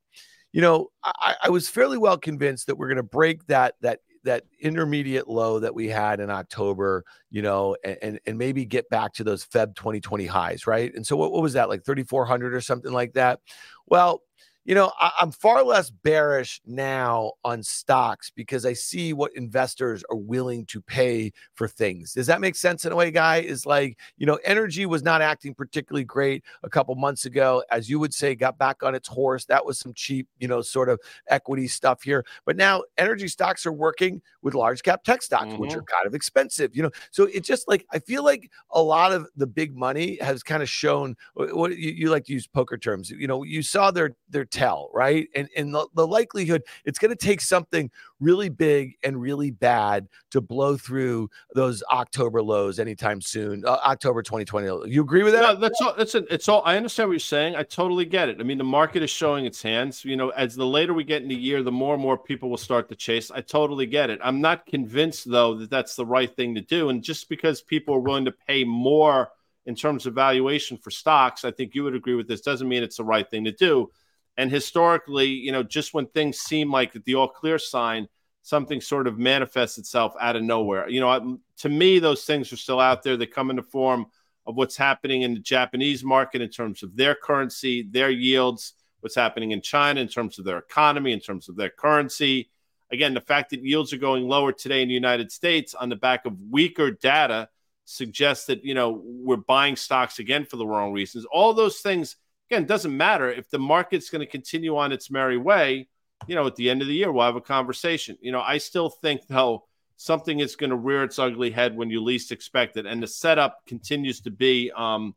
you 0.52 0.60
know, 0.60 0.90
I, 1.04 1.36
I, 1.44 1.50
was 1.50 1.68
fairly 1.68 1.96
well 1.96 2.18
convinced 2.18 2.66
that 2.66 2.76
we're 2.76 2.88
going 2.88 2.96
to 2.96 3.04
break 3.04 3.46
that 3.46 3.76
that 3.82 4.00
that 4.24 4.44
intermediate 4.60 5.28
low 5.28 5.60
that 5.60 5.74
we 5.74 5.88
had 5.88 6.20
in 6.20 6.30
October, 6.30 7.04
you 7.30 7.42
know, 7.42 7.76
and 7.84 8.20
and 8.26 8.38
maybe 8.38 8.64
get 8.64 8.88
back 8.88 9.12
to 9.14 9.24
those 9.24 9.46
Feb 9.46 9.74
2020 9.74 10.26
highs, 10.26 10.66
right? 10.66 10.94
And 10.94 11.06
so 11.06 11.16
what, 11.16 11.32
what 11.32 11.42
was 11.42 11.54
that 11.54 11.68
like 11.68 11.84
3400 11.84 12.54
or 12.54 12.60
something 12.60 12.92
like 12.92 13.14
that? 13.14 13.40
Well, 13.86 14.22
you 14.64 14.74
know, 14.74 14.92
I, 15.00 15.12
am 15.22 15.30
far 15.30 15.64
less 15.64 15.90
bearish 15.90 16.60
now 16.66 17.32
on 17.44 17.62
stocks 17.62 18.30
because 18.30 18.66
I 18.66 18.74
see 18.74 19.12
what 19.12 19.34
investors 19.34 20.04
are 20.10 20.16
willing 20.16 20.66
to 20.66 20.82
pay 20.82 21.32
for 21.54 21.66
things. 21.66 22.12
Does 22.12 22.26
that 22.26 22.40
make 22.40 22.54
sense 22.54 22.84
in 22.84 22.92
a 22.92 22.96
way, 22.96 23.10
guy? 23.10 23.38
Is 23.38 23.64
like, 23.64 23.98
you 24.18 24.26
know, 24.26 24.38
energy 24.44 24.84
was 24.84 25.02
not 25.02 25.22
acting 25.22 25.54
particularly 25.54 26.04
great 26.04 26.44
a 26.62 26.68
couple 26.68 26.94
months 26.94 27.24
ago, 27.24 27.62
as 27.70 27.88
you 27.88 27.98
would 27.98 28.12
say, 28.12 28.34
got 28.34 28.58
back 28.58 28.82
on 28.82 28.94
its 28.94 29.08
horse. 29.08 29.46
That 29.46 29.64
was 29.64 29.78
some 29.78 29.94
cheap, 29.94 30.28
you 30.38 30.46
know, 30.46 30.60
sort 30.60 30.90
of 30.90 31.00
equity 31.28 31.66
stuff 31.66 32.02
here. 32.02 32.24
But 32.44 32.56
now 32.56 32.82
energy 32.98 33.28
stocks 33.28 33.64
are 33.64 33.72
working 33.72 34.20
with 34.42 34.54
large 34.54 34.82
cap 34.82 35.04
tech 35.04 35.22
stocks, 35.22 35.46
mm-hmm. 35.46 35.58
which 35.58 35.74
are 35.74 35.82
kind 35.82 36.06
of 36.06 36.14
expensive, 36.14 36.76
you 36.76 36.82
know. 36.82 36.90
So 37.10 37.24
it's 37.24 37.48
just 37.48 37.66
like, 37.66 37.86
I 37.92 37.98
feel 37.98 38.24
like 38.24 38.50
a 38.70 38.82
lot 38.82 39.12
of 39.12 39.26
the 39.36 39.46
big 39.46 39.74
money 39.74 40.18
has 40.20 40.42
kind 40.42 40.62
of 40.62 40.68
shown 40.68 41.16
what 41.34 41.76
you, 41.78 41.90
you 41.92 42.10
like 42.10 42.24
to 42.26 42.32
use 42.34 42.46
poker 42.46 42.76
terms. 42.76 43.10
You 43.10 43.26
know, 43.26 43.42
you 43.42 43.62
saw 43.62 43.90
their, 43.90 44.12
their 44.28 44.44
tell, 44.50 44.90
right? 44.92 45.28
And 45.34 45.48
and 45.56 45.74
the, 45.74 45.86
the 45.94 46.06
likelihood 46.06 46.62
it's 46.84 46.98
going 46.98 47.10
to 47.10 47.16
take 47.16 47.40
something 47.40 47.90
really 48.20 48.48
big 48.48 48.96
and 49.02 49.20
really 49.20 49.50
bad 49.50 50.08
to 50.30 50.40
blow 50.40 50.76
through 50.76 51.30
those 51.54 51.82
October 51.90 52.42
lows 52.42 52.78
anytime 52.78 53.20
soon. 53.20 53.64
Uh, 53.64 53.78
October 53.84 54.22
2020. 54.22 54.90
You 54.90 55.02
agree 55.02 55.22
with 55.22 55.32
that? 55.32 55.42
Yeah, 55.42 55.54
that's 55.54 55.80
all. 55.80 55.94
That's 55.96 56.14
it. 56.14 56.26
It's 56.30 56.48
all. 56.48 56.62
I 56.64 56.76
understand 56.76 57.08
what 57.08 57.14
you're 57.14 57.20
saying. 57.20 57.56
I 57.56 57.62
totally 57.62 58.04
get 58.04 58.28
it. 58.28 58.38
I 58.40 58.42
mean, 58.42 58.58
the 58.58 58.64
market 58.64 59.02
is 59.02 59.10
showing 59.10 59.46
its 59.46 59.62
hands. 59.62 60.04
You 60.04 60.16
know, 60.16 60.30
as 60.30 60.54
the 60.54 60.66
later 60.66 60.94
we 60.94 61.04
get 61.04 61.22
in 61.22 61.28
the 61.28 61.34
year, 61.34 61.62
the 61.62 61.72
more 61.72 61.94
and 61.94 62.02
more 62.02 62.18
people 62.18 62.50
will 62.50 62.56
start 62.56 62.88
to 62.90 62.94
chase. 62.94 63.30
I 63.30 63.40
totally 63.40 63.86
get 63.86 64.10
it. 64.10 64.20
I'm 64.22 64.40
not 64.40 64.66
convinced 64.66 65.30
though 65.30 65.54
that 65.54 65.70
that's 65.70 65.96
the 65.96 66.06
right 66.06 66.34
thing 66.34 66.54
to 66.54 66.60
do. 66.60 66.90
And 66.90 67.02
just 67.02 67.28
because 67.28 67.62
people 67.62 67.94
are 67.94 68.00
willing 68.00 68.24
to 68.26 68.32
pay 68.32 68.64
more 68.64 69.30
in 69.66 69.74
terms 69.74 70.06
of 70.06 70.14
valuation 70.14 70.76
for 70.76 70.90
stocks, 70.90 71.44
I 71.44 71.50
think 71.50 71.74
you 71.74 71.84
would 71.84 71.94
agree 71.94 72.14
with 72.14 72.28
this. 72.28 72.40
Doesn't 72.40 72.68
mean 72.68 72.82
it's 72.82 72.96
the 72.96 73.04
right 73.04 73.28
thing 73.28 73.44
to 73.44 73.52
do. 73.52 73.90
And 74.40 74.50
historically, 74.50 75.26
you 75.26 75.52
know, 75.52 75.62
just 75.62 75.92
when 75.92 76.06
things 76.06 76.38
seem 76.38 76.72
like 76.72 76.94
the 77.04 77.14
all 77.14 77.28
clear 77.28 77.58
sign, 77.58 78.08
something 78.40 78.80
sort 78.80 79.06
of 79.06 79.18
manifests 79.18 79.76
itself 79.76 80.14
out 80.18 80.34
of 80.34 80.42
nowhere. 80.42 80.88
You 80.88 81.00
know, 81.00 81.38
to 81.58 81.68
me, 81.68 81.98
those 81.98 82.24
things 82.24 82.50
are 82.50 82.56
still 82.56 82.80
out 82.80 83.02
there. 83.02 83.18
They 83.18 83.26
come 83.26 83.50
in 83.50 83.56
the 83.56 83.62
form 83.62 84.06
of 84.46 84.56
what's 84.56 84.78
happening 84.78 85.20
in 85.20 85.34
the 85.34 85.40
Japanese 85.40 86.02
market 86.02 86.40
in 86.40 86.48
terms 86.48 86.82
of 86.82 86.96
their 86.96 87.14
currency, 87.14 87.82
their 87.82 88.08
yields, 88.08 88.72
what's 89.00 89.14
happening 89.14 89.50
in 89.50 89.60
China 89.60 90.00
in 90.00 90.08
terms 90.08 90.38
of 90.38 90.46
their 90.46 90.56
economy, 90.56 91.12
in 91.12 91.20
terms 91.20 91.50
of 91.50 91.56
their 91.56 91.68
currency. 91.68 92.48
Again, 92.90 93.12
the 93.12 93.20
fact 93.20 93.50
that 93.50 93.62
yields 93.62 93.92
are 93.92 93.98
going 93.98 94.26
lower 94.26 94.52
today 94.52 94.80
in 94.80 94.88
the 94.88 94.94
United 94.94 95.30
States 95.30 95.74
on 95.74 95.90
the 95.90 95.96
back 95.96 96.24
of 96.24 96.40
weaker 96.50 96.90
data 96.90 97.50
suggests 97.84 98.46
that, 98.46 98.64
you 98.64 98.72
know, 98.72 99.02
we're 99.04 99.36
buying 99.36 99.76
stocks 99.76 100.18
again 100.18 100.46
for 100.46 100.56
the 100.56 100.66
wrong 100.66 100.94
reasons. 100.94 101.26
All 101.26 101.52
those 101.52 101.80
things 101.80 102.16
again, 102.50 102.62
it 102.62 102.68
doesn't 102.68 102.96
matter 102.96 103.30
if 103.30 103.48
the 103.50 103.58
market's 103.58 104.10
going 104.10 104.20
to 104.20 104.26
continue 104.26 104.76
on 104.76 104.92
its 104.92 105.10
merry 105.10 105.38
way. 105.38 105.88
You 106.26 106.34
know, 106.34 106.46
at 106.46 106.56
the 106.56 106.68
end 106.68 106.82
of 106.82 106.88
the 106.88 106.94
year, 106.94 107.10
we'll 107.10 107.24
have 107.24 107.36
a 107.36 107.40
conversation. 107.40 108.18
You 108.20 108.32
know, 108.32 108.40
I 108.40 108.58
still 108.58 108.90
think 108.90 109.26
though 109.26 109.64
something 109.96 110.40
is 110.40 110.56
going 110.56 110.70
to 110.70 110.76
rear 110.76 111.04
its 111.04 111.18
ugly 111.18 111.50
head 111.50 111.76
when 111.76 111.90
you 111.90 112.02
least 112.02 112.32
expect 112.32 112.76
it, 112.76 112.86
and 112.86 113.02
the 113.02 113.06
setup 113.06 113.64
continues 113.66 114.20
to 114.22 114.30
be, 114.30 114.70
um, 114.76 115.14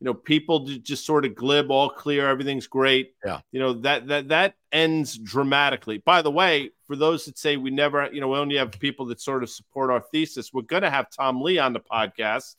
you 0.00 0.04
know, 0.04 0.14
people 0.14 0.66
just 0.66 1.04
sort 1.04 1.24
of 1.24 1.34
glib, 1.34 1.70
all 1.70 1.90
clear, 1.90 2.28
everything's 2.28 2.66
great. 2.66 3.14
Yeah. 3.24 3.40
You 3.52 3.60
know 3.60 3.72
that 3.80 4.06
that 4.08 4.28
that 4.28 4.54
ends 4.72 5.18
dramatically. 5.18 5.98
By 5.98 6.22
the 6.22 6.30
way, 6.30 6.70
for 6.86 6.96
those 6.96 7.26
that 7.26 7.36
say 7.36 7.56
we 7.56 7.70
never, 7.70 8.08
you 8.12 8.20
know, 8.20 8.28
we 8.28 8.38
only 8.38 8.56
have 8.56 8.72
people 8.72 9.06
that 9.06 9.20
sort 9.20 9.42
of 9.42 9.50
support 9.50 9.90
our 9.90 10.00
thesis, 10.12 10.52
we're 10.52 10.62
going 10.62 10.82
to 10.82 10.90
have 10.90 11.10
Tom 11.10 11.42
Lee 11.42 11.58
on 11.58 11.72
the 11.72 11.80
podcast 11.80 12.54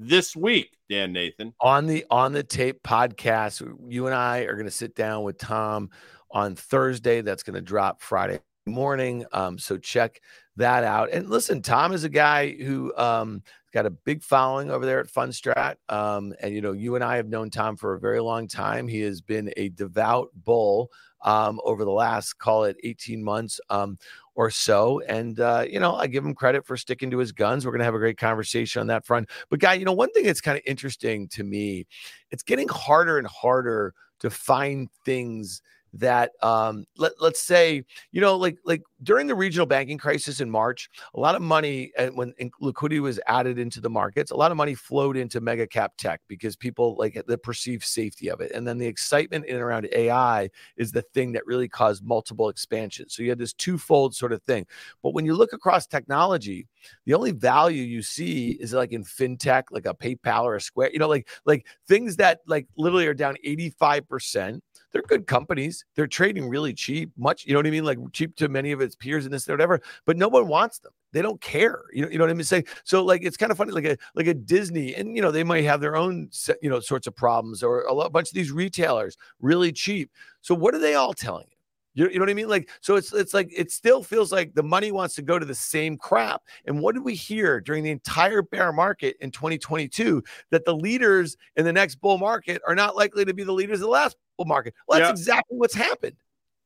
this 0.00 0.34
week, 0.34 0.76
Dan 0.88 1.12
Nathan. 1.12 1.54
On 1.60 1.86
the 1.86 2.04
on 2.10 2.32
the 2.32 2.42
tape 2.42 2.82
podcast, 2.82 3.62
you 3.88 4.06
and 4.06 4.14
I 4.14 4.40
are 4.40 4.54
going 4.54 4.64
to 4.64 4.70
sit 4.70 4.96
down 4.96 5.22
with 5.22 5.38
Tom 5.38 5.90
on 6.30 6.56
Thursday. 6.56 7.20
That's 7.20 7.42
going 7.42 7.54
to 7.54 7.60
drop 7.60 8.00
Friday 8.00 8.40
morning. 8.66 9.26
Um, 9.32 9.58
so 9.58 9.76
check 9.76 10.20
that 10.56 10.84
out. 10.84 11.10
And 11.12 11.28
listen, 11.28 11.62
Tom 11.62 11.92
is 11.92 12.04
a 12.04 12.08
guy 12.08 12.52
who 12.52 12.96
um, 12.96 13.42
got 13.72 13.86
a 13.86 13.90
big 13.90 14.22
following 14.22 14.70
over 14.70 14.84
there 14.84 15.00
at 15.00 15.06
Fundstrat. 15.06 15.76
Um, 15.88 16.34
and 16.40 16.54
you 16.54 16.60
know, 16.60 16.72
you 16.72 16.94
and 16.94 17.04
I 17.04 17.16
have 17.16 17.28
known 17.28 17.50
Tom 17.50 17.76
for 17.76 17.94
a 17.94 18.00
very 18.00 18.20
long 18.20 18.48
time. 18.48 18.88
He 18.88 19.00
has 19.00 19.20
been 19.20 19.52
a 19.56 19.68
devout 19.70 20.30
bull 20.44 20.90
um, 21.22 21.60
over 21.64 21.84
the 21.84 21.90
last, 21.90 22.38
call 22.38 22.64
it 22.64 22.76
18 22.82 23.22
months 23.22 23.60
um, 23.70 23.98
or 24.34 24.50
so. 24.50 25.00
And, 25.06 25.38
uh, 25.38 25.64
you 25.68 25.80
know, 25.80 25.94
I 25.94 26.06
give 26.06 26.24
him 26.24 26.34
credit 26.34 26.66
for 26.66 26.76
sticking 26.76 27.10
to 27.10 27.18
his 27.18 27.32
guns. 27.32 27.64
We're 27.64 27.72
going 27.72 27.80
to 27.80 27.84
have 27.84 27.94
a 27.94 27.98
great 27.98 28.18
conversation 28.18 28.80
on 28.80 28.86
that 28.88 29.06
front. 29.06 29.28
But, 29.50 29.60
guy, 29.60 29.74
you 29.74 29.84
know, 29.84 29.92
one 29.92 30.10
thing 30.12 30.24
that's 30.24 30.40
kind 30.40 30.56
of 30.56 30.62
interesting 30.66 31.28
to 31.28 31.44
me, 31.44 31.86
it's 32.30 32.42
getting 32.42 32.68
harder 32.68 33.18
and 33.18 33.26
harder 33.26 33.94
to 34.20 34.30
find 34.30 34.88
things 35.04 35.62
that 35.94 36.32
um, 36.42 36.84
let, 36.96 37.12
let's 37.20 37.40
say 37.40 37.82
you 38.12 38.20
know 38.20 38.36
like 38.36 38.58
like 38.64 38.82
during 39.02 39.26
the 39.26 39.34
regional 39.34 39.66
banking 39.66 39.98
crisis 39.98 40.40
in 40.40 40.50
march 40.50 40.90
a 41.14 41.20
lot 41.20 41.34
of 41.34 41.42
money 41.42 41.92
and 41.96 42.10
uh, 42.10 42.12
when 42.12 42.34
liquidity 42.60 43.00
was 43.00 43.18
added 43.26 43.58
into 43.58 43.80
the 43.80 43.90
markets 43.90 44.30
a 44.30 44.36
lot 44.36 44.50
of 44.50 44.56
money 44.56 44.74
flowed 44.74 45.16
into 45.16 45.40
mega 45.40 45.66
cap 45.66 45.92
tech 45.96 46.20
because 46.28 46.56
people 46.56 46.96
like 46.96 47.20
the 47.26 47.38
perceived 47.38 47.84
safety 47.84 48.30
of 48.30 48.40
it. 48.40 48.52
And 48.52 48.66
then 48.66 48.78
the 48.78 48.86
excitement 48.86 49.46
in 49.46 49.54
and 49.54 49.62
around 49.62 49.88
ai 49.92 50.50
is 50.76 50.92
the 50.92 51.02
thing 51.02 51.32
that 51.32 51.46
really 51.46 51.68
caused 51.68 52.04
multiple 52.04 52.48
expansions 52.48 53.14
so 53.14 53.22
you 53.22 53.30
had 53.30 53.38
this 53.38 53.52
twofold 53.52 54.14
sort 54.14 54.32
of 54.32 54.42
thing. 54.42 54.66
But 55.02 55.14
when 55.14 55.24
you 55.24 55.34
look 55.34 55.52
across 55.52 55.86
technology 55.86 56.66
the 57.04 57.14
only 57.14 57.32
value 57.32 57.82
you 57.82 58.02
see 58.02 58.52
is 58.52 58.72
like 58.72 58.92
in 58.92 59.04
fintech 59.04 59.64
like 59.70 59.86
a 59.86 59.94
paypal 59.94 60.44
or 60.44 60.56
a 60.56 60.60
square 60.60 60.90
you 60.92 60.98
know 60.98 61.08
like 61.08 61.28
like 61.44 61.66
things 61.88 62.16
that 62.16 62.40
like 62.46 62.66
literally 62.76 63.06
are 63.06 63.14
down 63.14 63.36
85% 63.44 64.60
they're 64.92 65.02
good 65.02 65.26
companies. 65.26 65.84
They're 65.94 66.06
trading 66.06 66.48
really 66.48 66.72
cheap, 66.72 67.10
much, 67.16 67.46
you 67.46 67.52
know 67.52 67.58
what 67.58 67.66
I 67.66 67.70
mean? 67.70 67.84
Like 67.84 67.98
cheap 68.12 68.36
to 68.36 68.48
many 68.48 68.72
of 68.72 68.80
its 68.80 68.94
peers 68.94 69.24
and 69.24 69.32
this 69.32 69.48
or 69.48 69.52
whatever, 69.52 69.80
but 70.04 70.16
no 70.16 70.28
one 70.28 70.48
wants 70.48 70.78
them. 70.78 70.92
They 71.12 71.22
don't 71.22 71.40
care. 71.40 71.82
You 71.92 72.02
know, 72.02 72.10
you 72.10 72.18
know 72.18 72.24
what 72.24 72.30
I 72.30 72.34
mean? 72.34 72.44
Say 72.44 72.64
so 72.84 73.04
like 73.04 73.22
it's 73.22 73.36
kind 73.36 73.50
of 73.50 73.58
funny, 73.58 73.72
like 73.72 73.84
a 73.84 73.96
like 74.14 74.26
a 74.26 74.34
Disney, 74.34 74.94
and 74.94 75.16
you 75.16 75.22
know, 75.22 75.30
they 75.30 75.44
might 75.44 75.64
have 75.64 75.80
their 75.80 75.96
own 75.96 76.30
you 76.62 76.70
know 76.70 76.80
sorts 76.80 77.06
of 77.06 77.16
problems, 77.16 77.62
or 77.62 77.82
a, 77.82 77.92
lot, 77.92 78.06
a 78.06 78.10
bunch 78.10 78.28
of 78.28 78.34
these 78.34 78.52
retailers 78.52 79.16
really 79.40 79.72
cheap. 79.72 80.10
So 80.40 80.54
what 80.54 80.74
are 80.74 80.78
they 80.78 80.94
all 80.94 81.12
telling 81.12 81.46
you? 81.50 81.56
You, 81.94 82.08
you 82.08 82.14
know 82.18 82.22
what 82.22 82.30
I 82.30 82.34
mean? 82.34 82.48
Like, 82.48 82.70
so 82.80 82.94
it's 82.94 83.12
it's 83.12 83.34
like 83.34 83.50
it 83.54 83.72
still 83.72 84.02
feels 84.02 84.30
like 84.30 84.54
the 84.54 84.62
money 84.62 84.92
wants 84.92 85.16
to 85.16 85.22
go 85.22 85.38
to 85.38 85.44
the 85.44 85.54
same 85.54 85.96
crap. 85.96 86.42
And 86.66 86.80
what 86.80 86.94
did 86.94 87.04
we 87.04 87.14
hear 87.14 87.60
during 87.60 87.82
the 87.82 87.90
entire 87.90 88.42
bear 88.42 88.72
market 88.72 89.16
in 89.20 89.30
2022? 89.32 90.22
That 90.50 90.64
the 90.64 90.74
leaders 90.74 91.36
in 91.56 91.64
the 91.64 91.72
next 91.72 91.96
bull 91.96 92.18
market 92.18 92.62
are 92.66 92.76
not 92.76 92.94
likely 92.94 93.24
to 93.24 93.34
be 93.34 93.42
the 93.42 93.52
leaders 93.52 93.78
of 93.78 93.82
the 93.82 93.88
last 93.88 94.16
market. 94.46 94.74
Well, 94.86 94.98
that's 94.98 95.08
yeah. 95.08 95.12
exactly 95.12 95.58
what's 95.58 95.74
happened. 95.74 96.16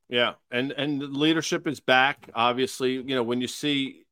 Yeah, 0.08 0.34
and 0.50 0.72
and 0.72 1.02
leadership 1.16 1.66
is 1.66 1.80
back. 1.80 2.28
Obviously, 2.34 2.92
you 2.92 3.14
know 3.14 3.22
when 3.22 3.40
you 3.40 3.48
see, 3.48 4.04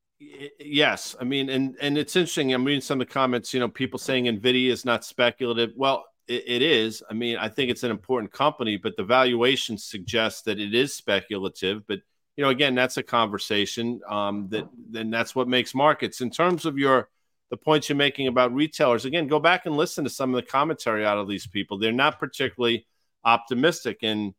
yes, 0.58 1.14
I 1.20 1.24
mean, 1.24 1.48
and 1.50 1.76
and 1.80 1.98
it's 1.98 2.16
interesting. 2.16 2.52
I'm 2.52 2.64
reading 2.64 2.80
some 2.80 3.00
of 3.00 3.06
the 3.06 3.12
comments. 3.12 3.52
You 3.52 3.60
know, 3.60 3.68
people 3.68 3.98
saying 3.98 4.24
Nvidia 4.24 4.70
is 4.70 4.84
not 4.84 5.04
speculative. 5.04 5.72
Well, 5.76 6.06
it, 6.26 6.44
it 6.46 6.62
is. 6.62 7.02
I 7.10 7.14
mean, 7.14 7.36
I 7.36 7.48
think 7.48 7.70
it's 7.70 7.82
an 7.82 7.90
important 7.90 8.32
company, 8.32 8.78
but 8.78 8.96
the 8.96 9.04
valuation 9.04 9.76
suggests 9.76 10.42
that 10.42 10.58
it 10.58 10.74
is 10.74 10.94
speculative. 10.94 11.86
But 11.86 12.00
you 12.36 12.44
know, 12.44 12.50
again, 12.50 12.74
that's 12.74 12.96
a 12.96 13.02
conversation. 13.02 14.00
Um, 14.08 14.48
that 14.48 14.68
then 14.90 15.10
that's 15.10 15.34
what 15.34 15.48
makes 15.48 15.74
markets. 15.74 16.20
In 16.20 16.30
terms 16.30 16.64
of 16.64 16.78
your 16.78 17.10
the 17.50 17.56
points 17.58 17.90
you're 17.90 17.96
making 17.96 18.28
about 18.28 18.54
retailers, 18.54 19.04
again, 19.04 19.26
go 19.26 19.38
back 19.38 19.66
and 19.66 19.76
listen 19.76 20.04
to 20.04 20.10
some 20.10 20.34
of 20.34 20.36
the 20.36 20.50
commentary 20.50 21.04
out 21.04 21.18
of 21.18 21.28
these 21.28 21.46
people. 21.46 21.78
They're 21.78 21.92
not 21.92 22.18
particularly 22.18 22.86
optimistic, 23.24 23.98
and 24.02 24.34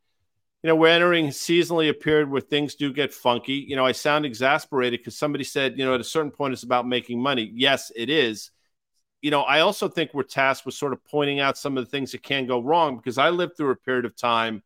you 0.62 0.68
know, 0.68 0.76
we're 0.76 0.88
entering 0.88 1.28
seasonally 1.28 1.90
a 1.90 1.94
period 1.94 2.30
where 2.30 2.42
things 2.42 2.76
do 2.76 2.94
get 2.94 3.14
funky. 3.14 3.66
You 3.68 3.76
know, 3.76 3.86
I 3.86 3.92
sound 3.92 4.26
exasperated 4.26 5.02
because 5.02 5.18
somebody 5.18 5.44
said, 5.44 5.78
you 5.78 5.84
know, 5.84 5.94
at 5.94 6.00
a 6.00 6.06
certain 6.06 6.32
point 6.32 6.54
it's 6.54 6.64
about 6.64 6.88
making 6.88 7.22
money. 7.22 7.52
Yes, 7.54 7.92
it 7.96 8.10
is 8.10 8.52
you 9.24 9.32
know, 9.32 9.42
I 9.42 9.62
also 9.62 9.88
think 9.88 10.14
we're 10.14 10.24
tasked 10.24 10.66
with 10.66 10.76
sort 10.76 10.92
of 10.92 11.04
pointing 11.06 11.40
out 11.40 11.58
some 11.58 11.78
of 11.78 11.86
the 11.86 11.90
things 11.90 12.12
that 12.12 12.22
can 12.22 12.46
go 12.46 12.62
wrong 12.62 12.98
because 12.98 13.18
I 13.18 13.30
lived 13.30 13.56
through 13.56 13.72
a 13.72 13.76
period 13.78 14.04
of 14.04 14.18
time 14.18 14.62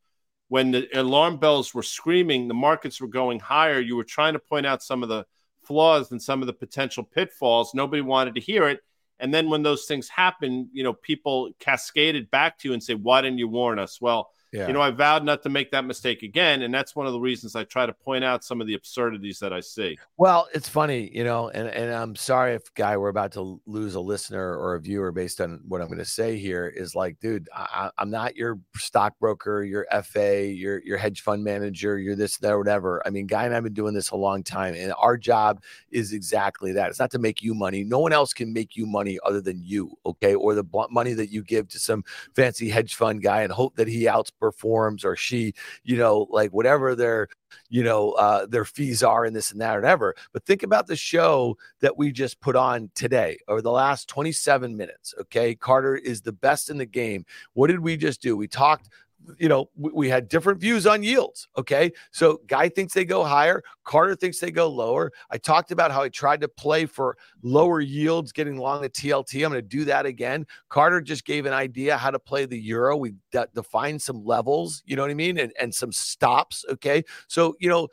when 0.48 0.72
the 0.72 0.88
alarm 1.00 1.38
bells 1.38 1.76
were 1.76 1.84
screaming, 1.84 2.48
the 2.48 2.56
markets 2.56 3.00
were 3.00 3.08
going 3.08 3.40
higher. 3.40 3.80
You 3.80 3.96
were 3.96 4.04
trying 4.04 4.34
to 4.34 4.40
point 4.40 4.66
out 4.66 4.82
some 4.82 5.04
of 5.04 5.10
the 5.10 5.28
flaws 5.62 6.12
and 6.12 6.20
some 6.20 6.42
of 6.42 6.48
the 6.48 6.54
potential 6.54 7.04
pitfalls. 7.04 7.76
Nobody 7.76 8.02
wanted 8.02 8.34
to 8.34 8.42
hear 8.42 8.68
it. 8.68 8.80
And 9.20 9.34
then 9.34 9.50
when 9.50 9.64
those 9.64 9.86
things 9.86 10.10
happen, 10.10 10.70
you 10.72 10.84
know, 10.84 10.94
people 10.94 11.52
cascaded 11.60 12.30
back 12.30 12.58
to 12.60 12.68
you 12.68 12.74
and 12.74 12.84
say, 12.84 12.94
Why 12.94 13.22
didn't 13.22 13.40
you 13.40 13.48
warn 13.48 13.80
us? 13.80 14.00
Well, 14.00 14.30
yeah. 14.52 14.68
You 14.68 14.74
know, 14.74 14.82
I 14.82 14.92
vowed 14.92 15.26
not 15.26 15.44
to 15.44 15.50
make 15.50 15.72
that 15.72 15.84
mistake 15.84 16.24
again. 16.24 16.62
And 16.62 16.74
that's 16.74 16.96
one 16.96 17.06
of 17.06 17.14
the 17.14 17.20
reasons 17.20 17.56
I 17.56 17.66
try 17.66 17.86
to 17.86 17.94
point 17.94 18.24
out 18.24 18.44
some 18.44 18.62
of 18.62 18.68
the 18.68 18.76
absurdities 18.76 19.40
that 19.40 19.52
I 19.52 19.60
see. 19.60 19.98
Well, 20.16 20.48
it's 20.54 20.70
funny, 20.70 21.12
you 21.14 21.24
know, 21.24 21.50
and, 21.50 21.68
and 21.68 21.94
I'm 21.94 22.16
sorry 22.16 22.54
if, 22.54 22.74
Guy, 22.74 22.96
we're 22.96 23.10
about 23.10 23.34
to 23.34 23.60
lose 23.66 23.96
a 23.96 24.00
listener 24.00 24.56
or 24.56 24.76
a 24.76 24.80
viewer 24.80 25.12
based 25.12 25.42
on 25.42 25.60
what 25.68 25.82
I'm 25.82 25.88
going 25.88 26.00
to 26.00 26.06
say 26.06 26.38
here 26.38 26.68
is 26.68 26.96
like, 26.96 27.20
dude, 27.20 27.50
I, 27.54 27.92
am 27.98 28.10
not 28.10 28.38
your 28.38 28.60
stockbroker, 28.76 29.64
your 29.64 29.86
FA, 30.04 30.46
your, 30.48 30.82
your 30.84 30.98
hedge 30.98 31.22
fund 31.22 31.44
manager, 31.44 32.00
you're 32.00 32.16
this, 32.16 32.38
that, 32.38 32.58
whatever. 32.58 33.02
I 33.06 33.10
mean, 33.10 33.28
Guy 33.28 33.46
and 33.46 33.54
I've 33.54 33.64
been 33.64 33.74
doing 33.74 33.94
this 33.94 34.12
a 34.12 34.18
long 34.18 34.44
time. 34.44 34.76
And 34.76 34.94
our 34.98 35.18
job 35.18 35.62
is 35.92 36.14
exactly 36.14 36.72
that. 36.74 36.90
It's 36.90 37.00
not 37.00 37.12
to 37.12 37.20
make 37.20 37.42
you 37.42 37.54
money. 37.54 37.84
No 37.84 38.00
one 38.00 38.14
else 38.14 38.34
can 38.34 38.54
make 38.54 38.78
you 38.78 38.86
money 38.86 39.20
other 39.26 39.42
than 39.42 39.62
you, 39.62 39.92
okay? 40.06 40.36
Or 40.36 40.56
the 40.56 40.64
money 40.90 41.14
that 41.14 41.32
you 41.32 41.44
give 41.44 41.68
to 41.70 41.80
some 41.80 42.06
fancy 42.34 42.70
hedge 42.70 42.96
fund 42.96 43.22
guy 43.22 43.42
and 43.42 43.52
hope 43.52 43.76
that 43.76 43.90
he 43.90 44.08
outs 44.08 44.32
performs 44.40 45.04
or 45.06 45.16
she, 45.16 45.54
you 45.84 45.98
know, 45.98 46.28
like 46.30 46.52
whatever 46.52 46.96
their, 46.96 47.28
you 47.70 47.84
know, 47.84 48.12
uh, 48.12 48.46
their 48.46 48.66
fees 48.66 49.04
are 49.04 49.26
and 49.26 49.36
this 49.36 49.52
and 49.52 49.62
that 49.62 49.76
or 49.76 49.82
whatever. 49.82 50.16
But 50.34 50.46
think 50.46 50.64
about 50.64 50.88
the 50.88 50.96
show 50.96 51.58
that 51.82 51.98
we 51.98 52.12
just 52.12 52.40
put 52.40 52.56
on 52.56 52.90
today 52.96 53.38
over 53.48 53.62
the 53.62 53.72
last 53.72 54.08
27 54.10 54.76
minutes. 54.76 55.14
Okay. 55.22 55.56
Carter 55.56 55.96
is 55.96 56.22
the 56.22 56.34
best 56.34 56.70
in 56.70 56.78
the 56.78 56.86
game. 56.86 57.26
What 57.54 57.68
did 57.68 57.80
we 57.80 57.98
just 57.98 58.22
do? 58.22 58.36
We 58.36 58.48
talked 58.48 58.90
you 59.38 59.50
know, 59.50 59.70
we, 59.76 59.92
we, 59.94 60.10
had 60.10 60.28
different 60.28 60.60
views 60.60 60.88
on 60.88 61.04
yields. 61.04 61.48
Okay. 61.58 61.92
So 62.12 62.42
Guy 62.48 62.70
thinks 62.70 62.94
they 62.94 63.06
go 63.06 63.24
higher. 63.24 63.64
Carter 63.84 64.16
thinks 64.16 64.40
they 64.40 64.52
go 64.52 64.68
lower. 64.68 65.12
I 65.30 65.38
talked 65.38 65.72
about 65.72 65.92
how 65.92 66.02
I 66.04 66.10
tried 66.10 66.42
to 66.42 66.48
play 66.48 66.86
for 66.86 67.18
lower 67.42 67.82
yields 67.82 68.32
getting 68.32 68.58
along 68.58 68.82
the 68.82 68.90
TLT. 68.90 69.44
I'm 69.44 69.52
going 69.52 69.62
to 69.62 69.68
do 69.68 69.86
that 69.86 70.06
again. 70.06 70.46
Carter 70.70 71.02
just 71.02 71.26
gave 71.26 71.46
an 71.46 71.54
idea 71.54 71.98
how 71.98 72.12
to 72.12 72.20
play 72.20 72.46
the 72.46 72.60
euro. 72.60 72.96
We 72.98 73.16
de- 73.32 73.48
defined 73.54 74.02
some 74.02 74.24
levels, 74.24 74.84
you 74.86 74.96
know 74.96 75.02
what 75.02 75.12
I 75.12 75.16
mean? 75.16 75.38
And, 75.40 75.52
and 75.60 75.74
some 75.74 75.92
stops. 75.92 76.66
Okay. 76.70 77.04
So, 77.28 77.56
you 77.60 77.70
know, 77.70 77.88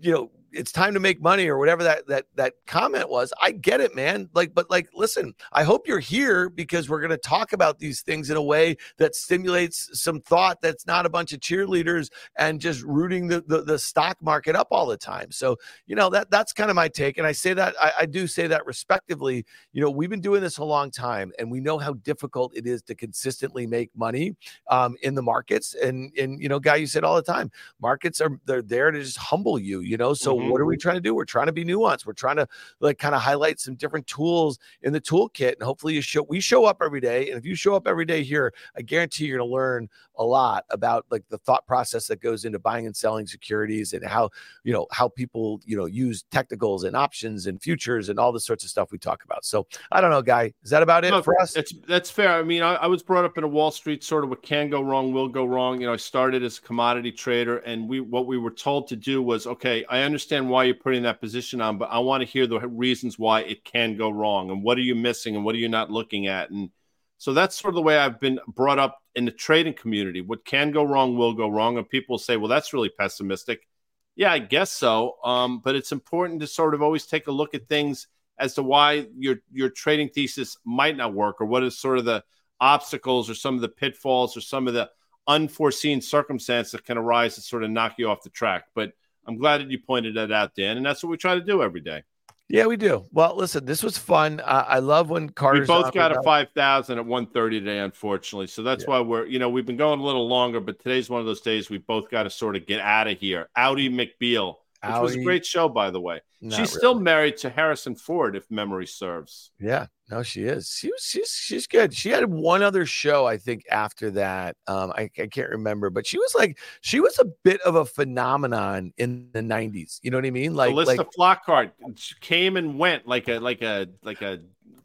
you 0.00 0.12
know, 0.12 0.30
it's 0.52 0.72
time 0.72 0.94
to 0.94 1.00
make 1.00 1.20
money 1.20 1.48
or 1.48 1.58
whatever 1.58 1.82
that 1.82 2.06
that 2.06 2.26
that 2.36 2.54
comment 2.66 3.08
was. 3.08 3.32
I 3.40 3.52
get 3.52 3.80
it 3.80 3.94
man. 3.94 4.28
Like 4.34 4.54
but 4.54 4.70
like 4.70 4.88
listen 4.94 5.34
i 5.52 5.62
hope 5.62 5.86
you're 5.86 5.98
here 5.98 6.48
because 6.48 6.88
we're 6.88 7.00
going 7.00 7.10
to 7.10 7.16
talk 7.16 7.52
about 7.52 7.78
these 7.78 8.02
things 8.02 8.30
in 8.30 8.36
a 8.36 8.42
way 8.42 8.76
that 8.98 9.14
stimulates 9.14 9.90
some 9.92 10.20
thought 10.20 10.60
that's 10.60 10.86
not 10.86 11.06
a 11.06 11.08
bunch 11.08 11.32
of 11.32 11.40
cheerleaders 11.40 12.10
and 12.36 12.60
just 12.60 12.82
rooting 12.82 13.26
the 13.26 13.42
the, 13.46 13.62
the 13.62 13.78
stock 13.78 14.16
market 14.20 14.54
up 14.54 14.68
all 14.70 14.86
the 14.86 14.96
time. 14.96 15.30
So 15.30 15.56
you 15.86 15.96
know 15.96 16.08
that 16.10 16.30
that's 16.30 16.52
kind 16.52 16.70
of 16.70 16.76
my 16.76 16.88
take 16.88 17.18
and 17.18 17.26
i 17.26 17.32
say 17.32 17.52
that 17.54 17.74
I, 17.80 17.92
I 18.00 18.06
do 18.06 18.26
say 18.26 18.46
that 18.46 18.66
respectively 18.66 19.44
you 19.72 19.82
know 19.82 19.90
we've 19.90 20.10
been 20.10 20.20
doing 20.20 20.40
this 20.40 20.58
a 20.58 20.64
long 20.64 20.90
time 20.90 21.32
and 21.38 21.50
we 21.50 21.60
know 21.60 21.78
how 21.78 21.94
difficult 21.94 22.56
it 22.56 22.66
is 22.66 22.82
to 22.82 22.94
consistently 22.94 23.66
make 23.66 23.90
money 23.96 24.36
um, 24.70 24.96
in 25.02 25.14
the 25.14 25.22
markets 25.22 25.74
and 25.74 26.12
and 26.18 26.40
you 26.40 26.48
know 26.48 26.58
guy 26.58 26.76
you 26.76 26.86
said 26.86 27.04
all 27.04 27.16
the 27.16 27.22
time 27.22 27.50
markets 27.80 28.20
are 28.20 28.38
they're 28.44 28.62
there 28.62 28.90
to 28.90 29.00
just 29.00 29.18
humble 29.18 29.58
you 29.58 29.80
you 29.88 29.96
know? 29.96 30.14
So 30.14 30.37
mm-hmm. 30.38 30.50
what 30.50 30.60
are 30.60 30.66
we 30.66 30.76
trying 30.76 30.96
to 30.96 31.00
do? 31.00 31.14
We're 31.14 31.24
trying 31.24 31.46
to 31.46 31.52
be 31.52 31.64
nuanced. 31.64 32.06
We're 32.06 32.12
trying 32.12 32.36
to 32.36 32.48
like 32.80 32.98
kind 32.98 33.14
of 33.14 33.20
highlight 33.20 33.60
some 33.60 33.74
different 33.74 34.06
tools 34.06 34.58
in 34.82 34.92
the 34.92 35.00
toolkit. 35.00 35.54
And 35.54 35.62
hopefully 35.62 35.94
you 35.94 36.00
show 36.00 36.22
we 36.22 36.40
show 36.40 36.64
up 36.64 36.78
every 36.82 37.00
day. 37.00 37.30
And 37.30 37.38
if 37.38 37.44
you 37.44 37.54
show 37.54 37.74
up 37.74 37.86
every 37.86 38.04
day 38.04 38.22
here, 38.22 38.52
I 38.76 38.82
guarantee 38.82 39.26
you're 39.26 39.38
gonna 39.38 39.50
learn 39.50 39.88
a 40.16 40.24
lot 40.24 40.64
about 40.70 41.06
like 41.10 41.24
the 41.28 41.38
thought 41.38 41.66
process 41.66 42.06
that 42.08 42.20
goes 42.20 42.44
into 42.44 42.58
buying 42.58 42.86
and 42.86 42.96
selling 42.96 43.26
securities 43.26 43.92
and 43.92 44.04
how 44.04 44.30
you 44.64 44.72
know 44.72 44.86
how 44.92 45.08
people 45.08 45.60
you 45.64 45.76
know 45.76 45.86
use 45.86 46.24
technicals 46.30 46.84
and 46.84 46.96
options 46.96 47.46
and 47.46 47.62
futures 47.62 48.08
and 48.08 48.18
all 48.18 48.32
the 48.32 48.40
sorts 48.40 48.64
of 48.64 48.70
stuff 48.70 48.90
we 48.90 48.98
talk 48.98 49.24
about. 49.24 49.44
So 49.44 49.66
I 49.92 50.00
don't 50.00 50.10
know, 50.10 50.22
guy. 50.22 50.52
Is 50.62 50.70
that 50.70 50.82
about 50.82 51.04
it 51.04 51.10
no, 51.10 51.22
for 51.22 51.40
us? 51.40 51.52
That's 51.52 51.72
that's 51.86 52.10
fair. 52.10 52.32
I 52.32 52.42
mean, 52.42 52.62
I, 52.62 52.74
I 52.74 52.86
was 52.86 53.02
brought 53.02 53.24
up 53.24 53.38
in 53.38 53.44
a 53.44 53.48
Wall 53.48 53.70
Street 53.70 54.04
sort 54.04 54.24
of 54.24 54.30
what 54.30 54.42
can 54.42 54.70
go 54.70 54.82
wrong 54.82 55.12
will 55.12 55.28
go 55.28 55.44
wrong. 55.44 55.80
You 55.80 55.86
know, 55.86 55.92
I 55.92 55.96
started 55.96 56.42
as 56.42 56.58
a 56.58 56.62
commodity 56.62 57.12
trader, 57.12 57.58
and 57.58 57.88
we 57.88 58.00
what 58.00 58.26
we 58.26 58.38
were 58.38 58.50
told 58.50 58.88
to 58.88 58.96
do 58.96 59.22
was 59.22 59.46
okay. 59.46 59.84
I 59.88 60.02
understand 60.02 60.27
why 60.30 60.64
you're 60.64 60.74
putting 60.74 61.02
that 61.02 61.20
position 61.20 61.60
on, 61.60 61.78
but 61.78 61.90
I 61.90 61.98
want 61.98 62.20
to 62.22 62.26
hear 62.26 62.46
the 62.46 62.60
reasons 62.60 63.18
why 63.18 63.40
it 63.40 63.64
can 63.64 63.96
go 63.96 64.10
wrong 64.10 64.50
and 64.50 64.62
what 64.62 64.78
are 64.78 64.82
you 64.82 64.94
missing 64.94 65.36
and 65.36 65.44
what 65.44 65.54
are 65.54 65.58
you 65.58 65.68
not 65.68 65.90
looking 65.90 66.26
at 66.26 66.50
and 66.50 66.70
so 67.18 67.34
that's 67.34 67.56
sort 67.60 67.72
of 67.72 67.74
the 67.74 67.82
way 67.82 67.98
I've 67.98 68.20
been 68.20 68.38
brought 68.46 68.78
up 68.78 69.02
in 69.16 69.24
the 69.24 69.32
trading 69.32 69.74
community. 69.74 70.20
What 70.20 70.44
can 70.44 70.70
go 70.70 70.84
wrong 70.84 71.16
will 71.16 71.34
go 71.34 71.48
wrong. 71.48 71.76
And 71.76 71.88
people 71.88 72.16
say, 72.16 72.36
well, 72.36 72.48
that's 72.48 72.72
really 72.72 72.88
pessimistic. 72.88 73.66
Yeah, 74.14 74.32
I 74.32 74.38
guess 74.38 74.70
so. 74.70 75.16
Um, 75.24 75.58
but 75.58 75.74
it's 75.74 75.90
important 75.90 76.40
to 76.40 76.46
sort 76.46 76.74
of 76.74 76.82
always 76.82 77.06
take 77.06 77.26
a 77.26 77.32
look 77.32 77.54
at 77.54 77.68
things 77.68 78.06
as 78.38 78.54
to 78.54 78.62
why 78.62 79.08
your 79.16 79.36
your 79.52 79.68
trading 79.68 80.08
thesis 80.08 80.56
might 80.64 80.96
not 80.96 81.12
work 81.12 81.40
or 81.40 81.46
what 81.46 81.64
is 81.64 81.76
sort 81.76 81.98
of 81.98 82.04
the 82.04 82.22
obstacles 82.60 83.28
or 83.28 83.34
some 83.34 83.56
of 83.56 83.60
the 83.60 83.68
pitfalls 83.68 84.36
or 84.36 84.40
some 84.40 84.68
of 84.68 84.74
the 84.74 84.88
unforeseen 85.26 86.00
circumstances 86.00 86.72
that 86.72 86.84
can 86.84 86.96
arise 86.96 87.34
to 87.34 87.40
sort 87.40 87.64
of 87.64 87.70
knock 87.70 87.94
you 87.98 88.08
off 88.08 88.22
the 88.22 88.30
track. 88.30 88.66
But 88.76 88.92
I'm 89.28 89.36
glad 89.36 89.60
that 89.60 89.70
you 89.70 89.78
pointed 89.78 90.16
that 90.16 90.32
out, 90.32 90.54
Dan. 90.56 90.78
And 90.78 90.86
that's 90.86 91.02
what 91.02 91.10
we 91.10 91.18
try 91.18 91.34
to 91.34 91.40
do 91.40 91.62
every 91.62 91.80
day. 91.80 92.02
Yeah, 92.48 92.64
we 92.64 92.78
do. 92.78 93.04
Well, 93.12 93.36
listen, 93.36 93.66
this 93.66 93.82
was 93.82 93.98
fun. 93.98 94.40
Uh, 94.40 94.64
I 94.66 94.78
love 94.78 95.10
when 95.10 95.28
cars. 95.28 95.60
We 95.60 95.66
both 95.66 95.92
got 95.92 96.16
a 96.16 96.22
five 96.22 96.48
thousand 96.54 96.98
at 96.98 97.04
one 97.04 97.26
thirty 97.26 97.60
today, 97.60 97.80
unfortunately. 97.80 98.46
So 98.46 98.62
that's 98.62 98.84
yeah. 98.84 98.90
why 98.90 99.00
we're, 99.00 99.26
you 99.26 99.38
know, 99.38 99.50
we've 99.50 99.66
been 99.66 99.76
going 99.76 100.00
a 100.00 100.02
little 100.02 100.26
longer, 100.26 100.58
but 100.58 100.78
today's 100.78 101.10
one 101.10 101.20
of 101.20 101.26
those 101.26 101.42
days 101.42 101.68
we 101.68 101.76
both 101.76 102.10
got 102.10 102.22
to 102.22 102.30
sort 102.30 102.56
of 102.56 102.66
get 102.66 102.80
out 102.80 103.06
of 103.06 103.18
here. 103.18 103.50
Ally 103.54 103.88
McBeal, 103.88 104.54
which 104.82 104.92
Audi, 104.92 105.02
was 105.02 105.16
a 105.16 105.22
great 105.22 105.44
show, 105.44 105.68
by 105.68 105.90
the 105.90 106.00
way. 106.00 106.22
She's 106.40 106.52
really. 106.52 106.66
still 106.66 106.98
married 106.98 107.36
to 107.38 107.50
Harrison 107.50 107.94
Ford, 107.94 108.34
if 108.34 108.50
memory 108.50 108.86
serves. 108.86 109.50
Yeah, 109.60 109.88
no, 110.10 110.22
she 110.22 110.44
is. 110.44 110.70
She 110.70 110.90
was. 110.90 111.02
She's. 111.02 111.30
She's 111.30 111.66
good. 111.66 111.94
She 111.94 112.08
had 112.10 112.24
one 112.26 112.62
other 112.62 112.86
show, 112.86 113.26
I 113.26 113.36
think, 113.36 113.64
after 113.70 114.10
that. 114.12 114.56
Um, 114.66 114.92
I, 114.96 115.10
I 115.18 115.26
can't 115.26 115.50
remember, 115.50 115.90
but 115.90 116.06
she 116.06 116.18
was 116.18 116.34
like, 116.34 116.58
she 116.80 117.00
was 117.00 117.18
a 117.18 117.26
bit 117.44 117.60
of 117.62 117.74
a 117.74 117.84
phenomenon 117.84 118.92
in 118.96 119.28
the 119.32 119.40
'90s. 119.40 120.00
You 120.02 120.10
know 120.10 120.16
what 120.16 120.24
I 120.24 120.30
mean? 120.30 120.54
Like, 120.54 120.70
Calista 120.70 121.06
like 121.18 121.42
Flockhart 121.44 121.72
came 122.20 122.56
and 122.56 122.78
went 122.78 123.06
like 123.06 123.28
a 123.28 123.38
like 123.38 123.62
a 123.62 123.88
like 124.02 124.22
a 124.22 124.40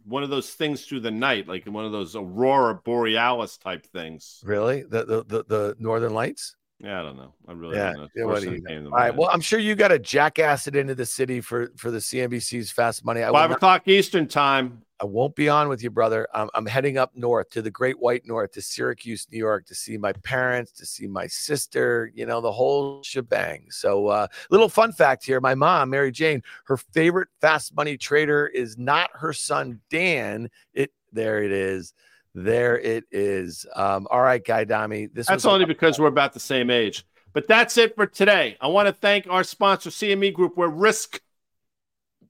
one 0.05 0.23
of 0.23 0.29
those 0.29 0.51
things 0.51 0.85
through 0.85 0.99
the 0.99 1.11
night, 1.11 1.47
like 1.47 1.65
one 1.65 1.85
of 1.85 1.91
those 1.91 2.15
aurora 2.15 2.75
borealis 2.75 3.57
type 3.57 3.85
things. 3.85 4.41
Really, 4.43 4.83
the 4.83 5.05
the 5.05 5.23
the, 5.23 5.43
the 5.47 5.75
Northern 5.79 6.13
Lights. 6.13 6.55
Yeah, 6.79 6.99
I 6.99 7.03
don't 7.03 7.15
know. 7.15 7.33
I 7.47 7.53
really 7.53 7.77
yeah. 7.77 7.93
don't 7.93 8.01
know. 8.01 8.07
Yeah, 8.15 8.25
what 8.25 8.41
do 8.41 8.51
you 8.51 8.59
know? 8.59 8.85
All 8.85 8.91
right. 8.91 9.15
Well, 9.15 9.29
I'm 9.31 9.41
sure 9.41 9.59
you 9.59 9.73
got 9.73 9.91
a 9.91 9.99
jackass 9.99 10.67
it 10.67 10.75
into 10.75 10.95
the 10.95 11.05
city 11.05 11.39
for 11.39 11.71
for 11.77 11.91
the 11.91 11.99
CNBC's 11.99 12.71
Fast 12.71 13.05
Money. 13.05 13.23
I 13.23 13.31
Five 13.31 13.51
o'clock 13.51 13.87
Eastern 13.87 14.27
time. 14.27 14.83
I 14.99 15.05
won't 15.05 15.35
be 15.35 15.49
on 15.49 15.67
with 15.67 15.83
you, 15.83 15.89
brother. 15.89 16.27
I'm, 16.33 16.49
I'm 16.53 16.65
heading 16.65 16.97
up 16.97 17.11
north 17.13 17.49
to 17.51 17.61
the 17.61 17.71
Great 17.71 17.99
White 17.99 18.25
North 18.25 18.51
to 18.53 18.61
Syracuse, 18.61 19.27
New 19.31 19.37
York, 19.37 19.65
to 19.65 19.75
see 19.75 19.97
my 19.97 20.13
parents, 20.13 20.71
to 20.73 20.85
see 20.85 21.07
my 21.07 21.27
sister. 21.27 22.11
You 22.13 22.25
know 22.25 22.41
the 22.41 22.51
whole 22.51 23.01
shebang. 23.03 23.67
So, 23.69 24.07
uh, 24.07 24.27
little 24.49 24.69
fun 24.69 24.91
fact 24.91 25.25
here: 25.25 25.39
my 25.39 25.55
mom, 25.55 25.89
Mary 25.89 26.11
Jane, 26.11 26.41
her 26.65 26.77
favorite 26.77 27.29
Fast 27.39 27.75
Money 27.75 27.97
trader 27.97 28.47
is 28.47 28.77
not 28.77 29.09
her 29.13 29.31
son 29.31 29.79
Dan. 29.89 30.49
It 30.73 30.91
there 31.13 31.43
it 31.43 31.51
is. 31.51 31.93
There 32.35 32.79
it 32.79 33.05
is. 33.11 33.65
Um, 33.75 34.07
all 34.09 34.21
right, 34.21 34.43
Guy 34.43 34.61
Adami. 34.61 35.07
This 35.07 35.27
that's 35.27 35.45
only 35.45 35.65
because 35.65 35.99
we're 35.99 36.07
about 36.07 36.33
the 36.33 36.39
same 36.39 36.69
age. 36.69 37.05
But 37.33 37.47
that's 37.47 37.77
it 37.77 37.95
for 37.95 38.05
today. 38.05 38.57
I 38.61 38.67
want 38.67 38.87
to 38.87 38.93
thank 38.93 39.27
our 39.27 39.43
sponsor, 39.43 39.89
CME 39.89 40.33
Group, 40.33 40.55
where 40.55 40.69
risk 40.69 41.19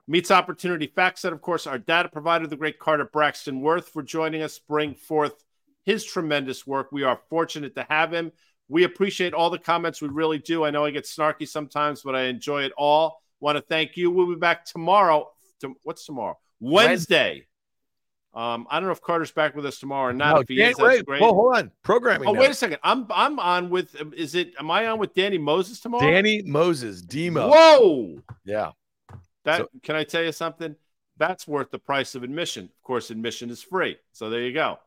meets 0.08 0.32
opportunity. 0.32 0.88
Facts, 0.88 1.22
FactSet, 1.22 1.34
of 1.34 1.42
course, 1.42 1.68
our 1.68 1.78
data 1.78 2.10
provider, 2.10 2.48
the 2.48 2.56
great 2.56 2.80
Carter 2.80 3.06
Braxton 3.06 3.62
Worth, 3.62 3.90
for 3.90 4.02
joining 4.02 4.42
us, 4.42 4.60
bring 4.60 4.96
forth 4.96 5.44
his 5.84 6.06
tremendous 6.06 6.66
work. 6.66 6.92
We 6.92 7.04
are 7.04 7.20
fortunate 7.30 7.76
to 7.76 7.86
have 7.90 8.14
him. 8.14 8.32
We 8.70 8.86
appreciate 8.86 9.34
all 9.34 9.50
the 9.50 9.60
comments. 9.60 10.02
We 10.02 10.08
really 10.08 10.40
do. 10.40 10.64
I 10.64 10.72
know 10.72 10.86
I 10.86 10.92
get 10.92 11.04
snarky 11.04 11.48
sometimes, 11.48 12.02
but 12.02 12.16
I 12.16 12.24
enjoy 12.24 12.64
it 12.64 12.72
all. 12.78 13.22
Want 13.40 13.58
to 13.58 13.62
thank 13.62 13.98
you. 13.98 14.10
We'll 14.10 14.30
be 14.30 14.36
back 14.36 14.66
tomorrow. 14.66 15.30
To, 15.62 15.76
what's 15.84 16.06
tomorrow? 16.06 16.40
Wednesday. 16.62 17.46
Um, 18.34 18.66
I 18.70 18.80
don't 18.80 18.88
know 18.88 18.94
if 18.94 19.02
Carter's 19.02 19.32
back 19.32 19.56
with 19.56 19.66
us 19.66 19.80
tomorrow 19.80 20.10
or 20.10 20.14
not. 20.14 20.36
No, 20.36 20.42
if 20.42 20.48
he 20.48 20.62
is, 20.62 20.76
wait, 20.80 21.06
great. 21.06 21.22
Well, 21.22 21.36
hold 21.36 21.56
on. 21.56 21.72
Programming. 21.84 22.28
Oh, 22.28 22.34
now. 22.34 22.40
wait 22.40 22.50
a 22.50 22.56
second. 22.56 22.80
I'm 22.84 23.06
I'm 23.12 23.38
on 23.40 23.70
with. 23.70 23.96
Is 24.16 24.34
it? 24.34 24.54
Am 24.60 24.72
I 24.72 24.88
on 24.88 24.98
with 24.98 25.14
Danny 25.14 25.38
Moses 25.38 25.80
tomorrow? 25.80 26.10
Danny 26.10 26.42
Moses, 26.42 27.02
Demo. 27.02 27.52
Whoa. 27.54 28.24
Yeah. 28.44 28.72
That 29.46 29.58
so, 29.58 29.70
can 29.84 29.96
I 29.96 30.04
tell 30.04 30.24
you 30.24 30.32
something? 30.32 30.76
That's 31.18 31.48
worth 31.48 31.70
the 31.70 31.78
price 31.78 32.16
of 32.16 32.24
admission. 32.24 32.66
Of 32.66 32.82
course, 32.82 33.12
admission 33.12 33.52
is 33.52 33.62
free. 33.62 33.98
So 34.14 34.32
there 34.32 34.42
you 34.42 34.54
go. 34.54 34.80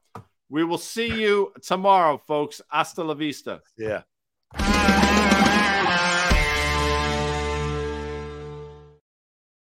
We 0.49 0.65
will 0.65 0.79
see 0.79 1.07
you 1.07 1.53
tomorrow, 1.63 2.19
folks. 2.19 2.61
Hasta 2.69 3.05
la 3.05 3.15
vista. 3.15 3.61
Yeah. 3.79 4.03